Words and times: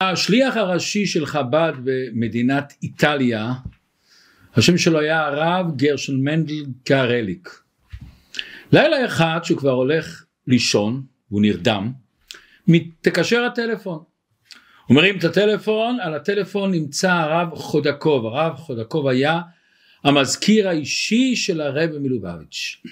השליח 0.00 0.56
הראשי 0.56 1.06
של 1.06 1.26
חב"ד 1.26 1.72
במדינת 1.84 2.72
איטליה, 2.82 3.52
השם 4.54 4.78
שלו 4.78 5.00
היה 5.00 5.26
הרב 5.26 5.76
גרשון 5.76 6.24
מנדל 6.24 6.64
קהרליק. 6.84 7.60
לילה 8.72 9.04
אחד 9.06 9.38
שהוא 9.42 9.58
כבר 9.58 9.70
הולך 9.70 10.24
לישון, 10.46 11.02
והוא 11.30 11.42
נרדם, 11.42 11.92
מתקשר 12.68 13.44
הטלפון. 13.44 13.98
הוא 14.86 14.96
מרים 14.96 15.18
את 15.18 15.24
הטלפון, 15.24 16.00
על 16.00 16.14
הטלפון 16.14 16.70
נמצא 16.70 17.12
הרב 17.12 17.54
חודקוב, 17.54 18.26
הרב 18.26 18.56
חודקוב 18.56 19.06
היה 19.08 19.40
המזכיר 20.04 20.68
האישי 20.68 21.36
של 21.36 21.60
הרב 21.60 21.90
מלובביץ'. 21.98 22.82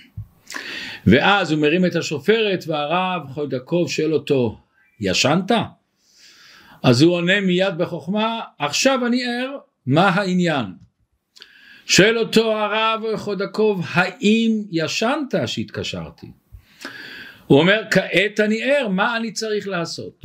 ואז 1.07 1.51
הוא 1.51 1.61
מרים 1.61 1.87
את 1.87 1.97
השופרת 1.97 2.65
והרב 2.67 3.23
חודקוב 3.29 3.91
שואל 3.91 4.15
אותו, 4.15 4.61
ישנת? 5.01 5.51
אז 6.85 7.03
הוא 7.03 7.15
עונה 7.15 7.41
מיד 7.41 7.79
בחוכמה, 7.79 8.41
עכשיו 8.59 9.07
אני 9.07 9.25
ער, 9.25 9.59
מה 9.87 10.09
העניין? 10.09 10.67
שואל 11.87 12.19
אותו 12.19 12.53
הרב 12.53 13.17
חודקוב, 13.17 13.87
האם 13.89 14.63
ישנת 14.71 15.35
שהתקשרתי? 15.47 16.27
הוא 17.47 17.59
אומר, 17.61 17.83
כעת 17.91 18.41
אני 18.41 18.63
ער, 18.63 18.89
מה 18.89 19.17
אני 19.17 19.33
צריך 19.33 19.69
לעשות? 19.69 20.23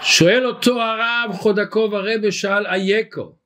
שואל 0.00 0.46
אותו 0.46 0.82
הרב 0.82 1.32
חודקוב 1.32 1.94
הרבה 1.94 2.32
שאל 2.32 2.66
אייקו, 2.66 3.36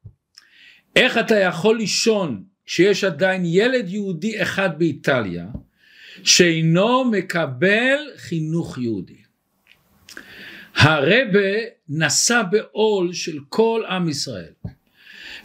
איך 0.96 1.18
אתה 1.18 1.38
יכול 1.38 1.76
לישון 1.76 2.44
כשיש 2.66 3.04
עדיין 3.04 3.42
ילד 3.44 3.88
יהודי 3.88 4.42
אחד 4.42 4.78
באיטליה 4.78 5.46
שאינו 6.24 7.04
מקבל 7.04 7.98
חינוך 8.16 8.78
יהודי? 8.78 9.28
הרבה 10.76 11.77
נשא 11.88 12.42
בעול 12.50 13.12
של 13.12 13.38
כל 13.48 13.82
עם 13.88 14.08
ישראל 14.08 14.52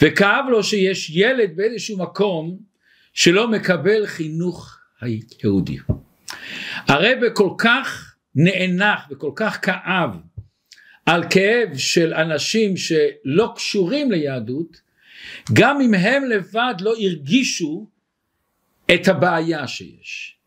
וכאב 0.02 0.46
לו 0.50 0.64
שיש 0.64 1.10
ילד 1.10 1.56
באיזשהו 1.56 1.98
מקום 1.98 2.58
שלא 3.14 3.48
מקבל 3.48 4.06
חינוך 4.06 4.80
יהודי. 5.44 5.78
הרבה 6.88 7.30
כל 7.30 7.50
כך 7.58 8.16
נאנח 8.36 9.00
וכל 9.12 9.32
כך 9.36 9.60
כאב 9.62 10.10
על 11.06 11.24
כאב 11.30 11.78
של 11.78 12.14
אנשים 12.14 12.78
שלא 12.78 13.54
קשורים 13.56 14.12
ליהדות 14.12 14.82
גם 15.54 15.82
אם 15.82 15.94
הם 15.94 16.24
לבד 16.24 16.74
לא 16.82 16.94
הרגישו 17.00 17.88
את 18.94 19.08
הבעיה 19.08 19.68
שיש 19.68 20.38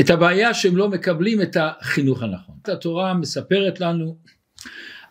את 0.00 0.10
הבעיה 0.10 0.54
שהם 0.54 0.76
לא 0.76 0.88
מקבלים 0.88 1.42
את 1.42 1.56
החינוך 1.60 2.22
הנכון. 2.22 2.54
התורה 2.64 3.14
מספרת 3.14 3.80
לנו 3.80 4.16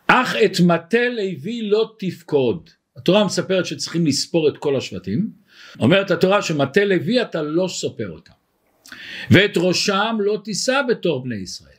אך 0.06 0.36
את 0.44 0.60
מטה 0.60 1.08
לוי 1.08 1.62
לא 1.62 1.94
תפקוד. 1.98 2.70
התורה 2.96 3.24
מספרת 3.24 3.66
שצריכים 3.66 4.06
לספור 4.06 4.48
את 4.48 4.58
כל 4.58 4.76
השבטים. 4.76 5.30
אומרת 5.80 6.10
התורה 6.10 6.42
שמטה 6.42 6.84
לוי 6.84 7.22
אתה 7.22 7.42
לא 7.42 7.68
סופר 7.68 8.10
אותם. 8.10 8.32
ואת 9.30 9.52
ראשם 9.56 10.16
לא 10.20 10.40
תישא 10.44 10.80
בתור 10.88 11.24
בני 11.24 11.36
ישראל. 11.36 11.74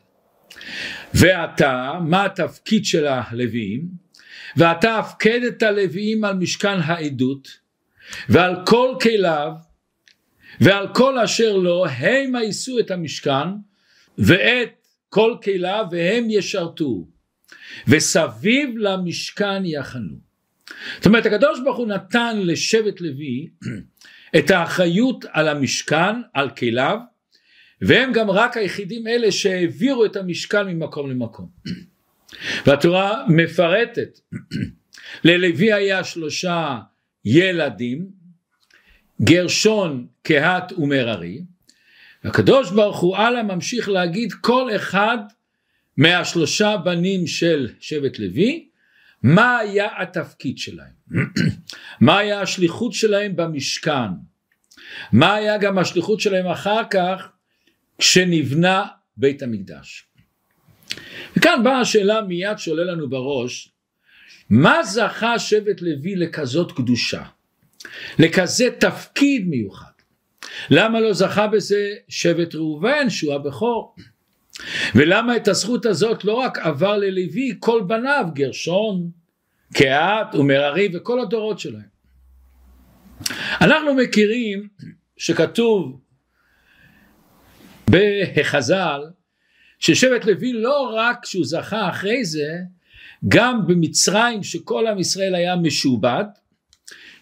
ואתה, 1.13 1.93
מה 2.01 2.25
התפקיד 2.25 2.85
של 2.85 3.07
הלוויים? 3.07 3.87
ואתה 4.57 4.99
הפקד 4.99 5.39
את 5.47 5.63
הלוויים 5.63 6.23
על 6.23 6.35
משכן 6.35 6.77
העדות 6.83 7.47
ועל 8.29 8.55
כל 8.65 8.95
כליו 9.01 9.51
ועל 10.61 10.87
כל 10.93 11.19
אשר 11.19 11.57
לו 11.57 11.85
המה 11.85 12.43
יישאו 12.43 12.79
את 12.79 12.91
המשכן 12.91 13.47
ואת 14.17 14.87
כל 15.09 15.35
כליו 15.43 15.85
והם 15.91 16.29
ישרתו 16.29 17.07
וסביב 17.87 18.77
למשכן 18.77 19.65
יחנו. 19.65 20.25
זאת 20.97 21.05
אומרת 21.05 21.25
הקדוש 21.25 21.59
ברוך 21.63 21.77
הוא 21.77 21.87
נתן 21.87 22.37
לשבט 22.41 23.01
לוי 23.01 23.47
את 24.37 24.51
האחריות 24.51 25.25
על 25.31 25.47
המשכן, 25.47 26.21
על 26.33 26.49
כליו, 26.49 26.97
והם 27.81 28.13
גם 28.13 28.31
רק 28.31 28.57
היחידים 28.57 29.07
אלה 29.07 29.31
שהעבירו 29.31 30.05
את 30.05 30.15
המשכן 30.15 30.67
ממקום 30.67 31.09
למקום. 31.09 31.49
והתורה 32.65 33.25
מפרטת, 33.27 34.19
ללוי 35.23 35.73
היה 35.73 36.03
שלושה 36.03 36.77
ילדים, 37.25 38.07
גרשון, 39.21 40.07
קהת 40.23 40.73
ומררי, 40.73 41.41
הקדוש 42.23 42.71
ברוך 42.71 42.99
הוא 42.99 43.17
הלאה 43.17 43.43
ממשיך 43.43 43.89
להגיד 43.89 44.33
כל 44.33 44.75
אחד 44.75 45.17
מהשלושה 45.97 46.77
בנים 46.77 47.27
של 47.27 47.69
שבט 47.79 48.19
לוי, 48.19 48.69
מה 49.23 49.57
היה 49.57 49.87
התפקיד 50.01 50.57
שלהם, 50.57 50.93
מה 52.01 52.17
היה 52.17 52.41
השליחות 52.41 52.93
שלהם 52.93 53.35
במשכן, 53.35 54.11
מה 55.11 55.33
היה 55.33 55.57
גם 55.57 55.77
השליחות 55.77 56.19
שלהם 56.19 56.47
אחר 56.47 56.81
כך 56.91 57.29
כשנבנה 57.97 58.85
בית 59.17 59.43
המקדש. 59.43 60.07
וכאן 61.37 61.61
באה 61.63 61.79
השאלה 61.79 62.21
מיד 62.21 62.57
שעולה 62.57 62.83
לנו 62.83 63.09
בראש, 63.09 63.71
מה 64.49 64.83
זכה 64.83 65.39
שבט 65.39 65.81
לוי 65.81 66.15
לכזאת 66.15 66.71
קדושה, 66.71 67.23
לכזה 68.19 68.67
תפקיד 68.79 69.47
מיוחד? 69.47 69.95
למה 70.69 70.99
לא 70.99 71.13
זכה 71.13 71.47
בזה 71.47 71.95
שבט 72.09 72.55
ראובן 72.55 73.09
שהוא 73.09 73.33
הבכור? 73.33 73.95
ולמה 74.95 75.35
את 75.35 75.47
הזכות 75.47 75.85
הזאת 75.85 76.25
לא 76.25 76.33
רק 76.33 76.57
עבר 76.57 76.97
ללוי, 76.97 77.55
כל 77.59 77.81
בניו, 77.87 78.25
גרשון, 78.33 79.09
קהת 79.73 80.35
ומררי 80.35 80.89
וכל 80.93 81.19
הדורות 81.19 81.59
שלהם. 81.59 81.95
אנחנו 83.61 83.93
מכירים 83.93 84.67
שכתוב 85.17 86.01
בחז"ל 87.89 89.01
ששבט 89.79 90.25
לוי 90.25 90.53
לא 90.53 90.91
רק 90.95 91.25
שהוא 91.25 91.45
זכה 91.45 91.89
אחרי 91.89 92.25
זה, 92.25 92.57
גם 93.27 93.67
במצרים 93.67 94.43
שכל 94.43 94.87
עם 94.87 94.99
ישראל 94.99 95.35
היה 95.35 95.55
משועבד, 95.55 96.25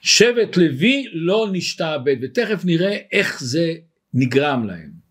שבט 0.01 0.57
לוי 0.57 1.05
לא 1.13 1.47
נשתעבד, 1.51 2.15
ותכף 2.21 2.65
נראה 2.65 2.97
איך 3.11 3.43
זה 3.43 3.73
נגרם 4.13 4.67
להם. 4.67 5.02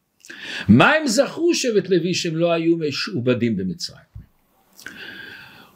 מה 0.69 0.93
הם 0.93 1.07
זכו 1.07 1.55
שבט 1.55 1.89
לוי 1.89 2.15
שהם 2.15 2.37
לא 2.37 2.53
היו 2.53 2.77
משועבדים 2.77 3.57
במצרים? 3.57 4.13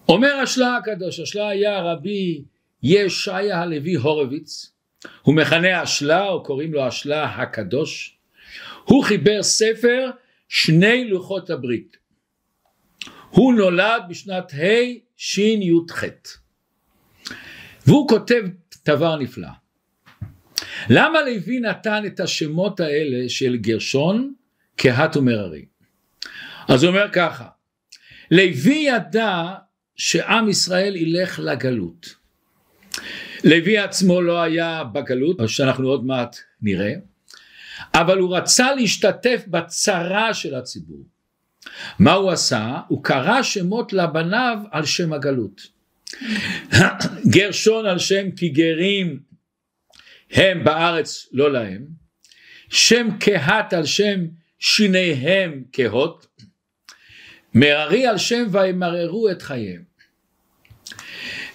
אומר 0.08 0.34
השלה 0.34 0.76
הקדוש, 0.76 1.20
השלה 1.20 1.48
היה 1.48 1.80
רבי 1.80 2.44
ישעיה 2.82 3.62
הלוי 3.62 3.94
הורוביץ, 3.94 4.72
הוא 5.22 5.34
מכנה 5.34 5.80
השלה 5.80 6.28
או 6.28 6.42
קוראים 6.42 6.72
לו 6.72 6.86
השלה 6.86 7.24
הקדוש, 7.24 8.18
הוא 8.84 9.04
חיבר 9.04 9.42
ספר 9.42 10.10
שני 10.48 11.08
לוחות 11.08 11.50
הברית. 11.50 11.96
הוא 13.30 13.54
נולד 13.54 14.02
בשנת 14.08 14.52
השי"ח 14.52 16.04
והוא 17.86 18.08
כותב 18.08 18.42
דבר 18.86 19.16
נפלא. 19.16 19.48
למה 20.88 21.22
לוי 21.22 21.60
נתן 21.60 22.02
את 22.06 22.20
השמות 22.20 22.80
האלה 22.80 23.28
של 23.28 23.56
גרשון, 23.56 24.32
קהת 24.76 25.16
ומררי? 25.16 25.64
אז 26.68 26.82
הוא 26.82 26.90
אומר 26.90 27.08
ככה, 27.12 27.46
לוי 28.30 28.86
ידע 28.88 29.54
שעם 29.96 30.48
ישראל 30.48 30.96
ילך 30.96 31.40
לגלות. 31.42 32.14
לוי 33.44 33.78
עצמו 33.78 34.20
לא 34.20 34.42
היה 34.42 34.84
בגלות, 34.84 35.36
שאנחנו 35.46 35.88
עוד 35.88 36.04
מעט 36.04 36.36
נראה, 36.62 36.92
אבל 37.94 38.18
הוא 38.18 38.36
רצה 38.36 38.74
להשתתף 38.74 39.44
בצרה 39.46 40.34
של 40.34 40.54
הציבור. 40.54 41.02
מה 41.98 42.12
הוא 42.12 42.30
עשה? 42.30 42.80
הוא 42.88 43.04
קרא 43.04 43.42
שמות 43.42 43.92
לבניו 43.92 44.58
על 44.70 44.84
שם 44.84 45.12
הגלות. 45.12 45.66
גרשון 47.34 47.86
על 47.86 47.98
שם 47.98 48.30
כי 48.30 48.48
גרים 48.48 49.18
הם 50.30 50.64
בארץ 50.64 51.28
לא 51.32 51.52
להם, 51.52 51.86
שם 52.68 53.08
קהת 53.20 53.72
על 53.72 53.86
שם 53.86 54.20
שיניהם 54.58 55.64
קהות, 55.72 56.26
מררי 57.54 58.06
על 58.06 58.18
שם 58.18 58.46
וימררו 58.50 59.30
את 59.30 59.42
חייהם. 59.42 59.82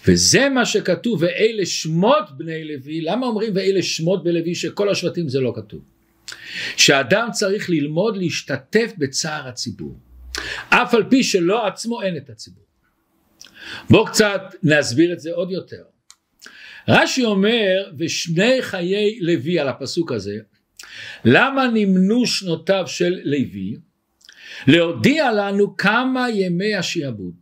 וזה 0.07 0.49
מה 0.49 0.65
שכתוב 0.65 1.21
ואלה 1.21 1.65
שמות 1.65 2.37
בני 2.37 2.63
לוי, 2.63 3.01
למה 3.01 3.27
אומרים 3.27 3.55
ואלה 3.55 3.83
שמות 3.83 4.23
בני 4.23 4.33
לוי 4.33 4.55
שכל 4.55 4.89
השבטים 4.89 5.29
זה 5.29 5.39
לא 5.39 5.53
כתוב? 5.55 5.81
שאדם 6.77 7.27
צריך 7.31 7.69
ללמוד 7.69 8.17
להשתתף 8.17 8.91
בצער 8.97 9.47
הציבור, 9.47 9.99
אף 10.69 10.93
על 10.93 11.03
פי 11.09 11.23
שלא 11.23 11.67
עצמו 11.67 12.01
אין 12.01 12.17
את 12.17 12.29
הציבור. 12.29 12.63
בואו 13.89 14.05
קצת 14.05 14.41
נסביר 14.63 15.13
את 15.13 15.19
זה 15.19 15.31
עוד 15.33 15.51
יותר. 15.51 15.83
רש"י 16.87 17.25
אומר 17.25 17.91
ושני 17.97 18.61
חיי 18.61 19.19
לוי 19.21 19.59
על 19.59 19.67
הפסוק 19.67 20.11
הזה 20.11 20.37
למה 21.25 21.67
נמנו 21.73 22.25
שנותיו 22.25 22.83
של 22.87 23.19
לוי 23.23 23.75
להודיע 24.67 25.31
לנו 25.31 25.77
כמה 25.77 26.29
ימי 26.29 26.75
השעבוד 26.75 27.35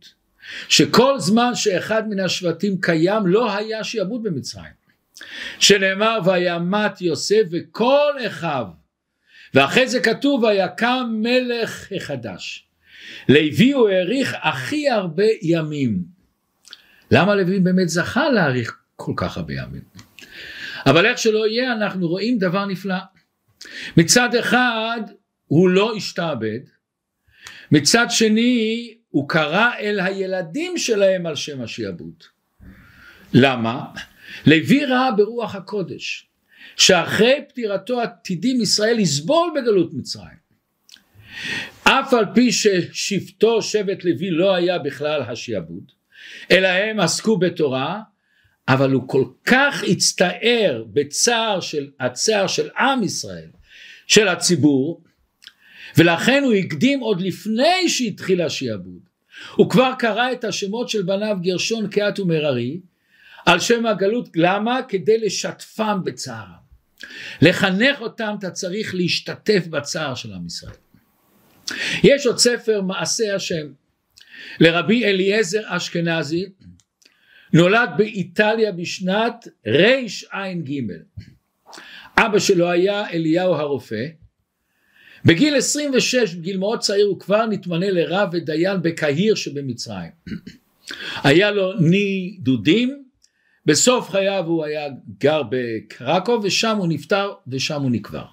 שכל 0.68 1.18
זמן 1.18 1.54
שאחד 1.54 2.08
מן 2.08 2.20
השבטים 2.20 2.80
קיים 2.80 3.26
לא 3.26 3.54
היה 3.54 3.84
שיעבוד 3.84 4.22
במצרים. 4.22 4.80
שנאמר 5.58 6.18
וימת 6.24 7.00
יוסף 7.00 7.42
וכל 7.52 8.12
אחיו 8.26 8.66
ואחרי 9.54 9.88
זה 9.88 10.00
כתוב 10.00 10.42
ויקם 10.42 11.20
מלך 11.22 11.92
החדש. 11.96 12.66
לוי 13.28 13.72
הוא 13.72 13.88
העריך 13.88 14.36
הכי 14.42 14.88
הרבה 14.88 15.24
ימים. 15.42 16.02
למה 17.10 17.34
לוי 17.34 17.60
באמת 17.60 17.88
זכה 17.88 18.28
להעריך 18.28 18.79
כל 19.00 19.12
כך 19.16 19.36
הרבה 19.36 19.54
ימים? 19.54 19.82
אבל 20.86 21.06
איך 21.06 21.18
שלא 21.18 21.46
יהיה 21.46 21.72
אנחנו 21.72 22.08
רואים 22.08 22.38
דבר 22.38 22.66
נפלא. 22.66 22.98
מצד 23.96 24.34
אחד 24.34 25.00
הוא 25.46 25.68
לא 25.68 25.96
השתעבד, 25.96 26.60
מצד 27.72 28.06
שני 28.08 28.94
הוא 29.08 29.28
קרא 29.28 29.70
אל 29.78 30.00
הילדים 30.00 30.78
שלהם 30.78 31.26
על 31.26 31.36
שם 31.36 31.60
השיעבוד. 31.60 32.24
למה? 33.32 33.84
לוי 34.46 34.84
ראה 34.84 35.12
ברוח 35.12 35.54
הקודש 35.54 36.26
שאחרי 36.76 37.44
פטירתו 37.48 38.00
עתידים 38.00 38.60
ישראל 38.60 38.96
לסבול 38.96 39.52
בגלות 39.56 39.94
מצרים. 39.94 40.40
אף 41.84 42.14
על 42.14 42.24
פי 42.34 42.52
ששבטו 42.52 43.62
שבט 43.62 44.04
לוי 44.04 44.30
לא 44.30 44.54
היה 44.54 44.78
בכלל 44.78 45.22
השיעבוד, 45.22 45.92
אלא 46.50 46.68
הם 46.68 47.00
עסקו 47.00 47.38
בתורה, 47.38 48.00
אבל 48.68 48.90
הוא 48.90 49.08
כל 49.08 49.24
כך 49.44 49.84
הצטער 49.88 50.84
בצער 50.92 51.60
של, 51.60 51.90
הצער 52.00 52.46
של 52.46 52.68
עם 52.78 53.02
ישראל, 53.02 53.48
של 54.06 54.28
הציבור, 54.28 55.02
ולכן 55.98 56.42
הוא 56.44 56.52
הקדים 56.52 57.00
עוד 57.00 57.20
לפני 57.20 57.88
שהתחיל 57.88 58.42
השיעבוד. 58.42 59.00
הוא 59.56 59.70
כבר 59.70 59.92
קרא 59.98 60.32
את 60.32 60.44
השמות 60.44 60.88
של 60.88 61.02
בניו 61.02 61.36
גרשון, 61.40 61.88
קהת 61.88 62.18
ומררי, 62.18 62.80
על 63.46 63.60
שם 63.60 63.86
הגלות, 63.86 64.28
למה? 64.36 64.80
כדי 64.88 65.18
לשתפם 65.18 66.00
בצערם. 66.04 66.60
לחנך 67.42 68.00
אותם 68.00 68.34
אתה 68.38 68.50
צריך 68.50 68.94
להשתתף 68.94 69.66
בצער 69.66 70.14
של 70.14 70.32
עם 70.32 70.46
ישראל. 70.46 70.74
יש 72.02 72.26
עוד 72.26 72.38
ספר 72.38 72.82
מעשה 72.82 73.34
השם 73.34 73.66
לרבי 74.60 75.04
אליעזר 75.04 75.60
אשכנזי 75.66 76.46
נולד 77.52 77.90
באיטליה 77.96 78.72
בשנת 78.72 79.48
רע"ג 79.66 80.80
אבא 82.18 82.38
שלו 82.38 82.70
היה 82.70 83.10
אליהו 83.10 83.54
הרופא. 83.54 84.06
בגיל 85.24 85.56
26 85.56 86.34
בגיל 86.34 86.58
מאוד 86.58 86.78
צעיר 86.78 87.06
הוא 87.06 87.20
כבר 87.20 87.46
נתמנה 87.46 87.90
לרב 87.90 88.28
ודיין 88.32 88.82
בקהיר 88.82 89.34
שבמצרים. 89.34 90.10
היה 91.22 91.50
לו 91.50 91.72
נידודים. 91.80 93.04
בסוף 93.66 94.10
חייו 94.10 94.44
הוא 94.46 94.64
היה 94.64 94.88
גר 95.18 95.42
בקרקוב 95.50 96.44
ושם 96.44 96.76
הוא 96.76 96.88
נפטר 96.88 97.32
ושם 97.48 97.82
הוא 97.82 97.90
נקבר. 97.90 98.24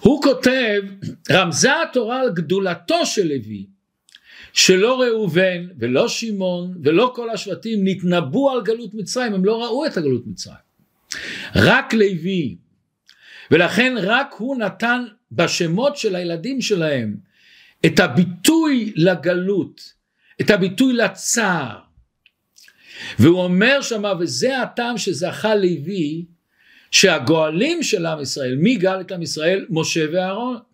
הוא 0.00 0.22
כותב 0.22 0.82
רמזה 1.30 1.82
התורה 1.82 2.20
על 2.20 2.32
גדולתו 2.34 3.06
של 3.06 3.26
לוי 3.26 3.66
שלא 4.58 5.00
ראובן 5.02 5.66
ולא 5.78 6.08
שמעון 6.08 6.74
ולא 6.84 7.12
כל 7.16 7.30
השבטים 7.30 7.80
נתנבאו 7.84 8.50
על 8.50 8.62
גלות 8.62 8.94
מצרים 8.94 9.34
הם 9.34 9.44
לא 9.44 9.64
ראו 9.64 9.86
את 9.86 9.96
הגלות 9.96 10.26
מצרים 10.26 10.56
רק 11.56 11.94
לוי 11.94 12.56
ולכן 13.50 13.94
רק 13.98 14.34
הוא 14.38 14.56
נתן 14.56 15.04
בשמות 15.32 15.96
של 15.96 16.16
הילדים 16.16 16.60
שלהם 16.60 17.16
את 17.86 18.00
הביטוי 18.00 18.92
לגלות 18.96 19.92
את 20.40 20.50
הביטוי 20.50 20.92
לצער 20.92 21.78
והוא 23.18 23.40
אומר 23.40 23.80
שמה 23.82 24.12
וזה 24.20 24.62
הטעם 24.62 24.98
שזכה 24.98 25.54
לוי 25.54 26.24
שהגואלים 26.90 27.82
של 27.82 28.06
עם 28.06 28.20
ישראל, 28.20 28.56
מי 28.56 28.76
גאל 28.76 29.00
את 29.00 29.12
עם 29.12 29.22
ישראל? 29.22 29.66
משה 29.70 30.06
ואהרון. 30.12 30.67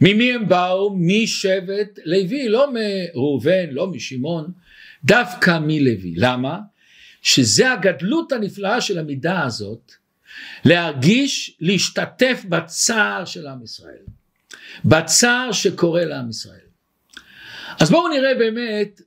ממי 0.00 0.32
הם 0.32 0.48
באו? 0.48 0.96
משבט 0.96 1.98
לוי, 2.04 2.48
לא 2.48 2.72
מראובן, 2.72 3.70
לא 3.70 3.86
משמעון, 3.86 4.52
דווקא 5.04 5.58
מלוי. 5.62 6.14
למה? 6.16 6.58
שזה 7.22 7.72
הגדלות 7.72 8.32
הנפלאה 8.32 8.80
של 8.80 8.98
המידה 8.98 9.42
הזאת, 9.42 9.92
להרגיש, 10.64 11.56
להשתתף 11.60 12.42
בצער 12.48 13.24
של 13.24 13.46
עם 13.46 13.62
ישראל, 13.62 14.02
בצער 14.84 15.52
שקורה 15.52 16.04
לעם 16.04 16.30
ישראל. 16.30 16.70
אז 17.80 17.90
בואו 17.90 18.08
נראה 18.08 18.34
באמת 18.34 19.00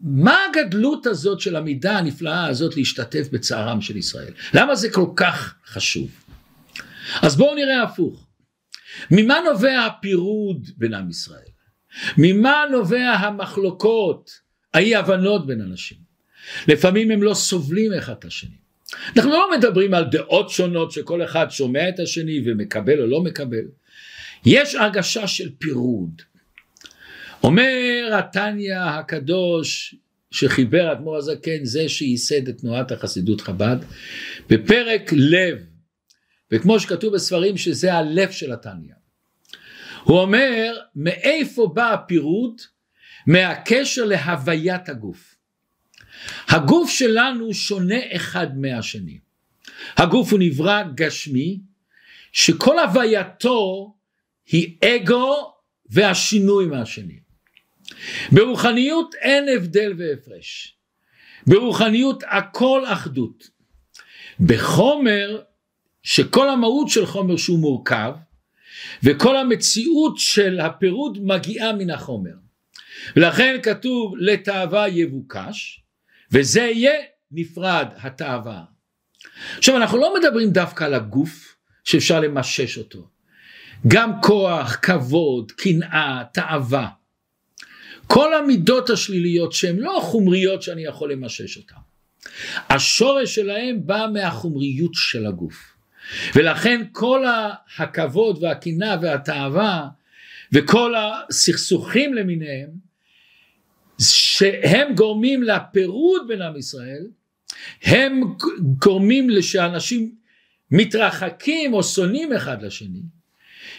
מה 0.00 0.38
הגדלות 0.50 1.06
הזאת 1.06 1.40
של 1.40 1.56
המידה 1.56 1.98
הנפלאה 1.98 2.46
הזאת 2.46 2.76
להשתתף 2.76 3.28
בצערם 3.32 3.80
של 3.80 3.96
ישראל? 3.96 4.32
למה 4.54 4.74
זה 4.74 4.90
כל 4.90 5.06
כך 5.16 5.54
חשוב? 5.66 6.10
אז 7.22 7.36
בואו 7.36 7.54
נראה 7.54 7.82
הפוך. 7.82 8.26
ממה 9.10 9.40
נובע 9.50 9.86
הפירוד 9.86 10.70
בין 10.76 10.94
עם 10.94 11.10
ישראל? 11.10 11.50
ממה 12.18 12.64
נובע 12.70 13.10
המחלוקות, 13.10 14.30
האי 14.74 14.94
הבנות 14.94 15.46
בין 15.46 15.60
אנשים? 15.60 15.98
לפעמים 16.68 17.10
הם 17.10 17.22
לא 17.22 17.34
סובלים 17.34 17.92
אחד 17.92 18.14
את 18.18 18.24
השני. 18.24 18.56
אנחנו 19.16 19.30
לא 19.30 19.50
מדברים 19.58 19.94
על 19.94 20.04
דעות 20.04 20.50
שונות 20.50 20.92
שכל 20.92 21.24
אחד 21.24 21.50
שומע 21.50 21.88
את 21.88 22.00
השני 22.00 22.42
ומקבל 22.46 23.00
או 23.00 23.06
לא 23.06 23.22
מקבל. 23.22 23.64
יש 24.46 24.74
הרגשה 24.74 25.26
של 25.26 25.50
פירוד. 25.58 26.22
אומר 27.42 28.10
התניא 28.18 28.78
הקדוש 28.78 29.94
שחיבר 30.30 30.92
אדמו"ר 30.92 31.16
הזקן 31.16 31.64
זה 31.64 31.88
שייסד 31.88 32.48
את 32.48 32.58
תנועת 32.58 32.92
החסידות 32.92 33.40
חב"ד 33.40 33.76
בפרק 34.48 35.10
לב 35.12 35.66
וכמו 36.52 36.80
שכתוב 36.80 37.14
בספרים 37.14 37.56
שזה 37.56 37.94
הלב 37.94 38.30
של 38.30 38.52
התניא. 38.52 38.94
הוא 40.04 40.18
אומר 40.18 40.78
מאיפה 40.94 41.70
בא 41.74 41.92
הפירוט 41.92 42.62
מהקשר 43.26 44.04
להוויית 44.04 44.88
הגוף. 44.88 45.34
הגוף 46.48 46.90
שלנו 46.90 47.54
שונה 47.54 47.98
אחד 48.16 48.58
מהשני. 48.58 49.18
הגוף 49.96 50.32
הוא 50.32 50.40
נברא 50.42 50.82
גשמי 50.94 51.60
שכל 52.32 52.78
הווייתו 52.78 53.94
היא 54.46 54.76
אגו 54.84 55.54
והשינוי 55.90 56.66
מהשני. 56.66 57.20
ברוחניות 58.32 59.14
אין 59.14 59.44
הבדל 59.56 59.92
והפרש. 59.98 60.76
ברוחניות 61.46 62.22
הכל 62.26 62.82
אחדות. 62.86 63.50
בחומר 64.40 65.40
שכל 66.02 66.48
המהות 66.48 66.88
של 66.88 67.06
חומר 67.06 67.36
שהוא 67.36 67.58
מורכב 67.58 68.12
וכל 69.02 69.36
המציאות 69.36 70.18
של 70.18 70.60
הפירוד 70.60 71.18
מגיעה 71.22 71.72
מן 71.72 71.90
החומר. 71.90 72.34
ולכן 73.16 73.56
כתוב 73.62 74.14
לתאווה 74.18 74.88
יבוקש 74.88 75.82
וזה 76.32 76.60
יהיה 76.60 76.92
נפרד 77.32 77.88
התאווה. 77.96 78.62
עכשיו 79.58 79.76
אנחנו 79.76 79.98
לא 79.98 80.14
מדברים 80.20 80.50
דווקא 80.50 80.84
על 80.84 80.94
הגוף 80.94 81.56
שאפשר 81.84 82.20
למשש 82.20 82.78
אותו. 82.78 83.08
גם 83.88 84.22
כוח, 84.22 84.76
כבוד, 84.82 85.52
קנאה, 85.52 86.22
תאווה. 86.32 86.88
כל 88.06 88.34
המידות 88.34 88.90
השליליות 88.90 89.52
שהן 89.52 89.76
לא 89.76 90.00
חומריות 90.02 90.62
שאני 90.62 90.84
יכול 90.84 91.12
למשש 91.12 91.56
אותן. 91.56 91.74
השורש 92.68 93.34
שלהם 93.34 93.86
בא 93.86 94.06
מהחומריות 94.12 94.90
של 94.94 95.26
הגוף. 95.26 95.74
ולכן 96.34 96.82
כל 96.92 97.24
הכבוד 97.78 98.42
והקנאה 98.42 98.96
והתאווה 99.02 99.88
וכל 100.52 100.94
הסכסוכים 100.96 102.14
למיניהם 102.14 102.68
שהם 104.00 104.94
גורמים 104.94 105.42
לפירוד 105.42 106.22
בין 106.28 106.42
עם 106.42 106.56
ישראל 106.56 107.06
הם 107.82 108.20
גורמים 108.78 109.30
לשאנשים 109.30 110.14
מתרחקים 110.70 111.74
או 111.74 111.82
שונאים 111.82 112.32
אחד 112.32 112.62
לשני 112.62 113.00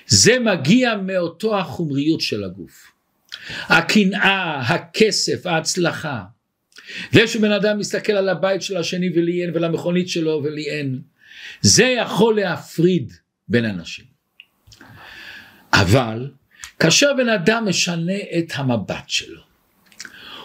זה 0.08 0.40
מגיע 0.40 0.96
מאותו 0.96 1.60
החומריות 1.60 2.22
של 2.22 2.44
הגוף 2.44 2.92
הקנאה, 3.68 4.60
הכסף, 4.60 5.46
ההצלחה. 5.46 6.24
זה 7.12 7.28
שבן 7.28 7.52
אדם 7.52 7.78
מסתכל 7.78 8.14
על 8.14 8.30
הבית 8.30 8.62
של 8.62 8.78
השני 8.78 9.10
ולי 9.16 9.44
אין 9.44 9.52
ולמכונית 9.54 10.10
שלו 10.10 10.42
ולי 10.44 10.70
אין, 10.70 11.02
זה 11.62 11.84
יכול 11.84 12.36
להפריד 12.36 13.14
בין 13.48 13.66
אנשים. 13.66 14.06
אבל 15.74 16.32
כאשר 16.80 17.14
בן 17.18 17.30
אדם 17.30 17.66
משנה 17.70 18.18
את 18.38 18.52
המבט 18.56 19.10
שלו, 19.10 19.42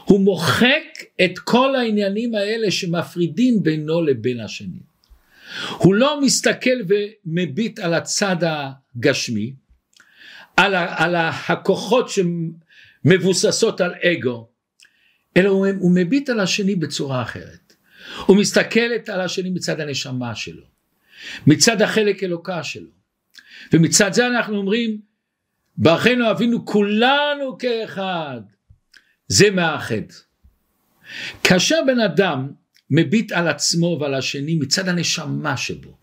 הוא 0.04 0.20
מוחק 0.20 1.02
את 1.24 1.38
כל 1.38 1.76
העניינים 1.76 2.34
האלה 2.34 2.70
שמפרידים 2.70 3.62
בינו 3.62 4.02
לבין 4.02 4.40
השני. 4.40 4.80
הוא 5.78 5.94
לא 5.94 6.20
מסתכל 6.20 6.78
ומביט 6.88 7.78
על 7.78 7.94
הצד 7.94 8.36
הגשמי, 8.42 9.54
על, 10.56 10.74
על 10.74 11.14
הכוחות 11.16 12.10
מבוססות 13.04 13.80
על 13.80 13.94
אגו, 14.02 14.48
אלא 15.36 15.48
הוא, 15.48 15.66
הוא 15.78 15.90
מביט 15.94 16.28
על 16.28 16.40
השני 16.40 16.76
בצורה 16.76 17.22
אחרת. 17.22 17.74
הוא 18.26 18.36
מסתכל 18.36 18.80
על 19.08 19.20
השני 19.20 19.50
מצד 19.50 19.80
הנשמה 19.80 20.34
שלו, 20.34 20.64
מצד 21.46 21.82
החלק 21.82 22.22
אלוקה 22.22 22.64
שלו. 22.64 22.90
ומצד 23.72 24.12
זה 24.12 24.26
אנחנו 24.26 24.56
אומרים, 24.56 25.00
ברכנו 25.76 26.30
אבינו 26.30 26.66
כולנו 26.66 27.58
כאחד. 27.58 28.40
זה 29.28 29.50
מאחד. 29.50 30.06
כאשר 31.44 31.76
בן 31.86 32.00
אדם 32.00 32.48
מביט 32.90 33.32
על 33.32 33.48
עצמו 33.48 33.98
ועל 34.00 34.14
השני 34.14 34.54
מצד 34.54 34.88
הנשמה 34.88 35.56
שבו, 35.56 35.98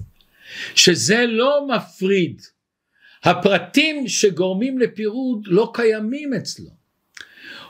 שזה 0.75 1.25
לא 1.27 1.67
מפריד, 1.67 2.41
הפרטים 3.23 4.07
שגורמים 4.07 4.79
לפירוד 4.79 5.43
לא 5.45 5.71
קיימים 5.73 6.33
אצלו, 6.33 6.69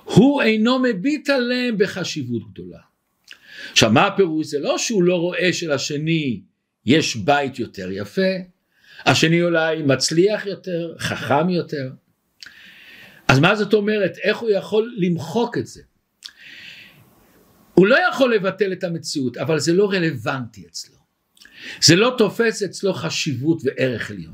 הוא 0.04 0.42
אינו 0.42 0.80
מביט 0.80 1.30
עליהם 1.30 1.78
בחשיבות 1.78 2.52
גדולה. 2.52 2.80
עכשיו 3.72 3.92
מה 3.92 4.08
הפירוש? 4.08 4.48
זה 4.48 4.60
לא 4.60 4.78
שהוא 4.78 5.04
לא 5.04 5.16
רואה 5.16 5.54
שלשני 5.54 6.42
יש 6.86 7.16
בית 7.16 7.60
יותר 7.60 7.92
יפה, 7.92 8.32
השני 9.06 9.42
אולי 9.42 9.82
מצליח 9.82 10.46
יותר, 10.46 10.94
חכם 11.00 11.50
יותר. 11.50 11.92
אז 13.28 13.40
מה 13.40 13.56
זאת 13.56 13.74
אומרת? 13.74 14.18
איך 14.24 14.38
הוא 14.38 14.50
יכול 14.50 14.96
למחוק 14.98 15.58
את 15.58 15.68
זה? 15.68 15.82
הוא 17.74 17.88
לא 17.88 17.98
יכול 18.10 18.36
לבטל 18.36 18.74
את 18.74 18.84
המציאות, 18.84 19.38
אבל 19.38 19.60
זה 19.60 19.74
לא 19.74 19.92
רלוונטי 19.92 20.66
אצלו. 20.68 20.98
זה 21.82 21.96
לא 21.96 22.16
תופס 22.18 22.64
אצלו 22.64 22.94
חשיבות 22.94 23.62
וערך 23.64 24.12
עליון. 24.12 24.34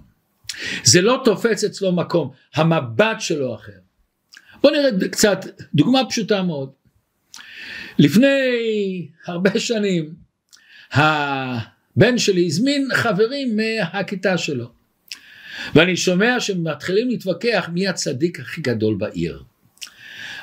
זה 0.83 1.01
לא 1.01 1.21
תופס 1.25 1.63
אצלו 1.63 1.91
מקום, 1.91 2.31
המבט 2.55 3.21
שלו 3.21 3.55
אחר. 3.55 3.79
בואו 4.61 4.73
נראה 4.73 5.09
קצת, 5.11 5.45
דוגמה 5.73 5.99
פשוטה 6.09 6.43
מאוד. 6.43 6.71
לפני 7.99 8.27
הרבה 9.25 9.59
שנים, 9.59 10.13
הבן 11.99 12.17
שלי 12.17 12.45
הזמין 12.45 12.87
חברים 12.93 13.57
מהכיתה 13.57 14.37
שלו. 14.37 14.71
ואני 15.75 15.97
שומע 15.97 16.39
שמתחילים 16.39 17.09
להתווכח 17.09 17.69
מי 17.73 17.87
הצדיק 17.87 18.39
הכי 18.39 18.61
גדול 18.61 18.95
בעיר. 18.95 19.43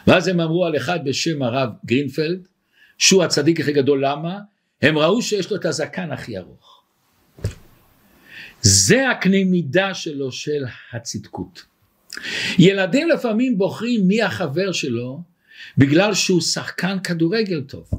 ואז 0.07 0.29
הם 0.29 0.41
אמרו 0.41 0.67
על 0.67 0.77
אחד 0.77 0.99
בשם 1.05 1.43
הרב 1.43 1.69
גרינפלד, 1.87 2.39
שהוא 2.99 3.25
הצדיק 3.25 3.61
הכי 3.61 3.73
גדול, 3.73 4.05
למה? 4.05 4.39
הם 4.83 4.99
ראו 4.99 5.23
שיש 5.23 5.51
לו 5.51 5.57
את 5.57 5.65
הזקן 5.65 6.13
הכי 6.13 6.39
ארוך. 6.39 6.83
זה 8.63 9.11
הקנה 9.11 9.45
מידה 9.45 9.95
שלו 9.95 10.33
של 10.33 10.65
הצדקות. 10.93 11.65
ילדים 12.59 13.09
לפעמים 13.09 13.59
בוחרים 13.59 14.09
מי 14.09 14.23
החבר 14.23 14.73
שלו 14.73 15.21
בגלל 15.79 16.15
שהוא 16.15 16.41
שחקן 16.41 16.99
כדורגל 17.05 17.61
טוב, 17.61 17.91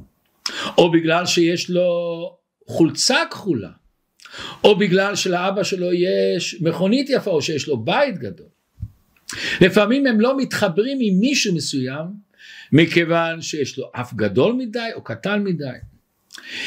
או 0.77 0.91
בגלל 0.91 1.25
שיש 1.25 1.69
לו 1.69 2.36
חולצה 2.67 3.17
כחולה, 3.31 3.69
או 4.63 4.77
בגלל 4.77 5.15
שלאבא 5.15 5.63
שלו 5.63 5.93
יש 5.93 6.61
מכונית 6.61 7.09
יפה, 7.09 7.31
או 7.31 7.41
שיש 7.41 7.67
לו 7.67 7.77
בית 7.77 8.17
גדול. 8.17 8.47
לפעמים 9.61 10.07
הם 10.07 10.21
לא 10.21 10.37
מתחברים 10.37 10.97
עם 11.01 11.19
מישהו 11.19 11.55
מסוים, 11.55 12.05
מכיוון 12.71 13.41
שיש 13.41 13.77
לו 13.77 13.91
אף 13.95 14.13
גדול 14.13 14.53
מדי 14.53 14.89
או 14.95 15.03
קטן 15.03 15.43
מדי. 15.43 15.65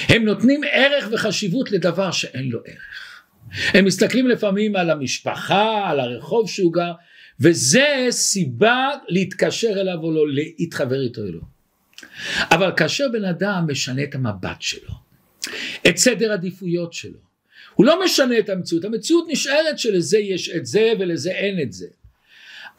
הם 0.09 0.25
נותנים 0.25 0.61
ערך 0.73 1.09
וחשיבות 1.13 1.73
לדבר 1.73 2.11
שאין 2.11 2.49
לו 2.49 2.61
ערך. 2.67 3.23
הם 3.75 3.85
מסתכלים 3.85 4.29
לפעמים 4.29 4.77
על 4.77 4.91
המשפחה, 4.91 5.91
על 5.91 6.01
הרחוב 6.01 6.49
שהוא 6.49 6.73
גר, 6.73 6.93
וזה 7.41 8.07
סיבה 8.11 8.89
להתקשר 9.09 9.81
אליו 9.81 9.99
או 10.03 10.13
לא, 10.13 10.33
להתחבר 10.33 11.03
איתו 11.03 11.21
או 11.21 11.33
לא. 11.33 11.41
אבל 12.51 12.73
כאשר 12.77 13.09
בן 13.13 13.25
אדם 13.25 13.65
משנה 13.69 14.03
את 14.03 14.15
המבט 14.15 14.63
שלו, 14.63 14.93
את 15.89 15.97
סדר 15.97 16.33
עדיפויות 16.33 16.93
שלו, 16.93 17.19
הוא 17.75 17.87
לא 17.87 18.05
משנה 18.05 18.39
את 18.39 18.49
המציאות, 18.49 18.85
המציאות 18.85 19.25
נשארת 19.29 19.79
שלזה 19.79 20.19
יש 20.19 20.51
את 20.51 20.67
זה 20.67 20.93
ולזה 20.99 21.31
אין 21.31 21.63
את 21.63 21.73
זה. 21.73 21.87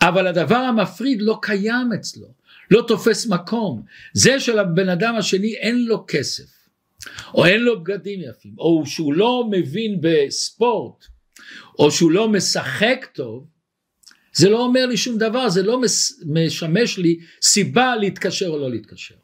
אבל 0.01 0.27
הדבר 0.27 0.55
המפריד 0.55 1.21
לא 1.21 1.39
קיים 1.41 1.93
אצלו, 1.95 2.27
לא 2.71 2.85
תופס 2.87 3.25
מקום. 3.25 3.83
זה 4.13 4.39
שלבן 4.39 4.89
אדם 4.89 5.15
השני 5.15 5.55
אין 5.55 5.85
לו 5.85 6.05
כסף, 6.07 6.43
או 7.33 7.45
אין 7.45 7.61
לו 7.61 7.83
בגדים 7.83 8.21
יפים, 8.21 8.53
או 8.57 8.83
שהוא 8.85 9.13
לא 9.13 9.47
מבין 9.51 9.97
בספורט, 10.01 11.05
או 11.79 11.91
שהוא 11.91 12.11
לא 12.11 12.29
משחק 12.29 13.07
טוב, 13.13 13.47
זה 14.33 14.49
לא 14.49 14.59
אומר 14.59 14.85
לי 14.85 14.97
שום 14.97 15.17
דבר, 15.17 15.49
זה 15.49 15.63
לא 15.63 15.81
משמש 16.25 16.97
לי 16.97 17.19
סיבה 17.41 17.95
להתקשר 17.95 18.47
או 18.47 18.57
לא 18.57 18.69
להתקשר. 18.71 19.15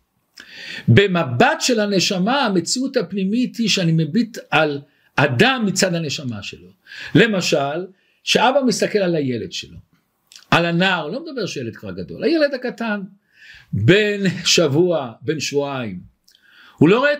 במבט 0.87 1.57
של 1.59 1.79
הנשמה 1.79 2.45
המציאות 2.45 2.97
הפנימית 2.97 3.57
היא 3.57 3.69
שאני 3.69 3.91
מביט 3.91 4.37
על 4.51 4.81
אדם 5.15 5.63
מצד 5.65 5.93
הנשמה 5.93 6.43
שלו. 6.43 6.69
למשל, 7.15 7.87
שאבא 8.23 8.59
מסתכל 8.67 8.99
על 8.99 9.15
הילד 9.15 9.51
שלו, 9.51 9.77
על 10.51 10.65
הנער, 10.65 11.07
לא 11.07 11.25
מדבר 11.25 11.45
שילד 11.45 11.75
כבר 11.75 11.91
גדול, 11.91 12.23
הילד 12.23 12.53
הקטן, 12.53 13.01
בן 13.73 14.29
שבוע, 14.45 15.11
בן 15.21 15.39
שבועיים, 15.39 15.99
הוא 16.77 16.89
לא 16.89 16.99
רואה 16.99 17.13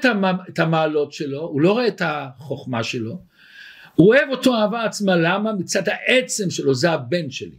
את 0.50 0.60
המעלות 0.60 1.14
שלו, 1.14 1.42
הוא 1.42 1.62
לא 1.62 1.72
רואה 1.72 1.88
את 1.88 2.02
החוכמה 2.06 2.84
שלו, 2.84 3.22
הוא 3.96 4.08
אוהב 4.08 4.30
אותו 4.30 4.56
אהבה 4.56 4.84
עצמה, 4.84 5.16
למה? 5.16 5.54
מצד 5.54 5.90
העצם 5.90 6.50
שלו, 6.50 6.76
זה 6.76 6.92
הבן 6.92 7.32
שלי. 7.32 7.58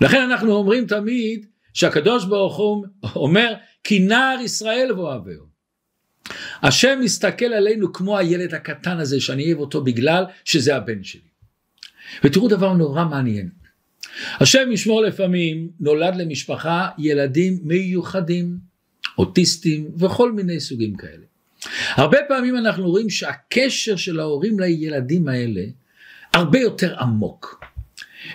לכן 0.00 0.22
אנחנו 0.22 0.52
אומרים 0.52 0.86
תמיד 0.86 1.46
שהקדוש 1.74 2.24
ברוך 2.24 2.56
הוא 2.56 2.86
אומר 3.16 3.54
כי 3.88 3.98
נער 3.98 4.40
ישראל 4.44 4.92
ואוהבהו. 4.92 5.44
השם 6.62 6.98
מסתכל 7.02 7.44
עלינו 7.44 7.92
כמו 7.92 8.18
הילד 8.18 8.54
הקטן 8.54 8.98
הזה 8.98 9.20
שאני 9.20 9.46
אוהב 9.46 9.58
אותו 9.58 9.84
בגלל 9.84 10.24
שזה 10.44 10.76
הבן 10.76 11.04
שלי. 11.04 11.28
ותראו 12.24 12.48
דבר 12.48 12.72
נורא 12.72 13.04
מעניין. 13.04 13.50
השם 14.40 14.72
ישמור 14.72 15.02
לפעמים 15.02 15.70
נולד 15.80 16.16
למשפחה 16.16 16.88
ילדים 16.98 17.58
מיוחדים, 17.62 18.58
אוטיסטים 19.18 19.90
וכל 19.98 20.32
מיני 20.32 20.60
סוגים 20.60 20.96
כאלה. 20.96 21.24
הרבה 21.94 22.18
פעמים 22.28 22.56
אנחנו 22.56 22.90
רואים 22.90 23.10
שהקשר 23.10 23.96
של 23.96 24.20
ההורים 24.20 24.60
לילדים 24.60 25.28
האלה 25.28 25.62
הרבה 26.32 26.58
יותר 26.58 26.98
עמוק. 27.00 27.64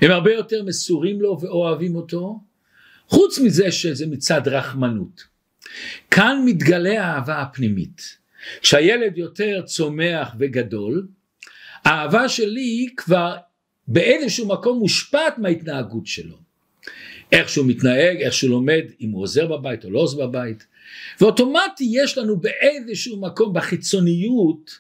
הם 0.02 0.12
הרבה 0.12 0.34
יותר 0.34 0.64
מסורים 0.64 1.22
לו 1.22 1.38
ואוהבים 1.42 1.96
אותו, 1.96 2.40
חוץ 3.08 3.40
מזה 3.40 3.72
שזה 3.72 4.08
מצד 4.08 4.48
רחמנות. 4.48 5.33
כאן 6.12 6.42
מתגלה 6.46 7.06
האהבה 7.06 7.42
הפנימית. 7.42 8.18
כשהילד 8.62 9.18
יותר 9.18 9.62
צומח 9.66 10.36
וגדול, 10.40 11.08
האהבה 11.86 12.30
שלי 12.30 12.88
כבר 12.98 13.36
באיזשהו 13.88 14.48
מקום 14.48 14.80
מושפעת 14.80 15.38
מההתנהגות 15.38 16.08
שלו. 16.08 16.38
איך 17.32 17.50
שהוא 17.50 17.66
מתנהג, 17.68 18.22
איך 18.22 18.34
שהוא 18.34 18.52
לומד, 18.52 18.84
אם 19.02 19.10
הוא 19.10 19.22
עוזר 19.22 19.48
בבית 19.48 19.86
או 19.86 19.90
לא 19.90 20.00
עוזר 20.00 20.28
בבית. 20.28 20.66
ואוטומטי 21.22 21.90
יש 21.92 22.18
לנו 22.18 22.38
באיזשהו 22.38 23.22
מקום 23.22 23.54
בחיצוניות, 23.54 24.80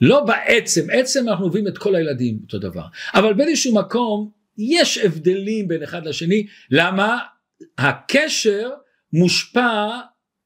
לא 0.00 0.24
בעצם, 0.24 0.90
עצם 0.92 1.28
אנחנו 1.28 1.48
מביאים 1.48 1.68
את 1.68 1.78
כל 1.78 1.94
הילדים 1.94 2.38
אותו 2.42 2.58
דבר, 2.58 2.84
אבל 3.14 3.32
באיזשהו 3.34 3.74
מקום 3.74 4.30
יש 4.58 4.98
הבדלים 4.98 5.68
בין 5.68 5.82
אחד 5.82 6.06
לשני, 6.06 6.46
למה? 6.70 7.18
הקשר 7.78 8.70
מושפע 9.12 9.86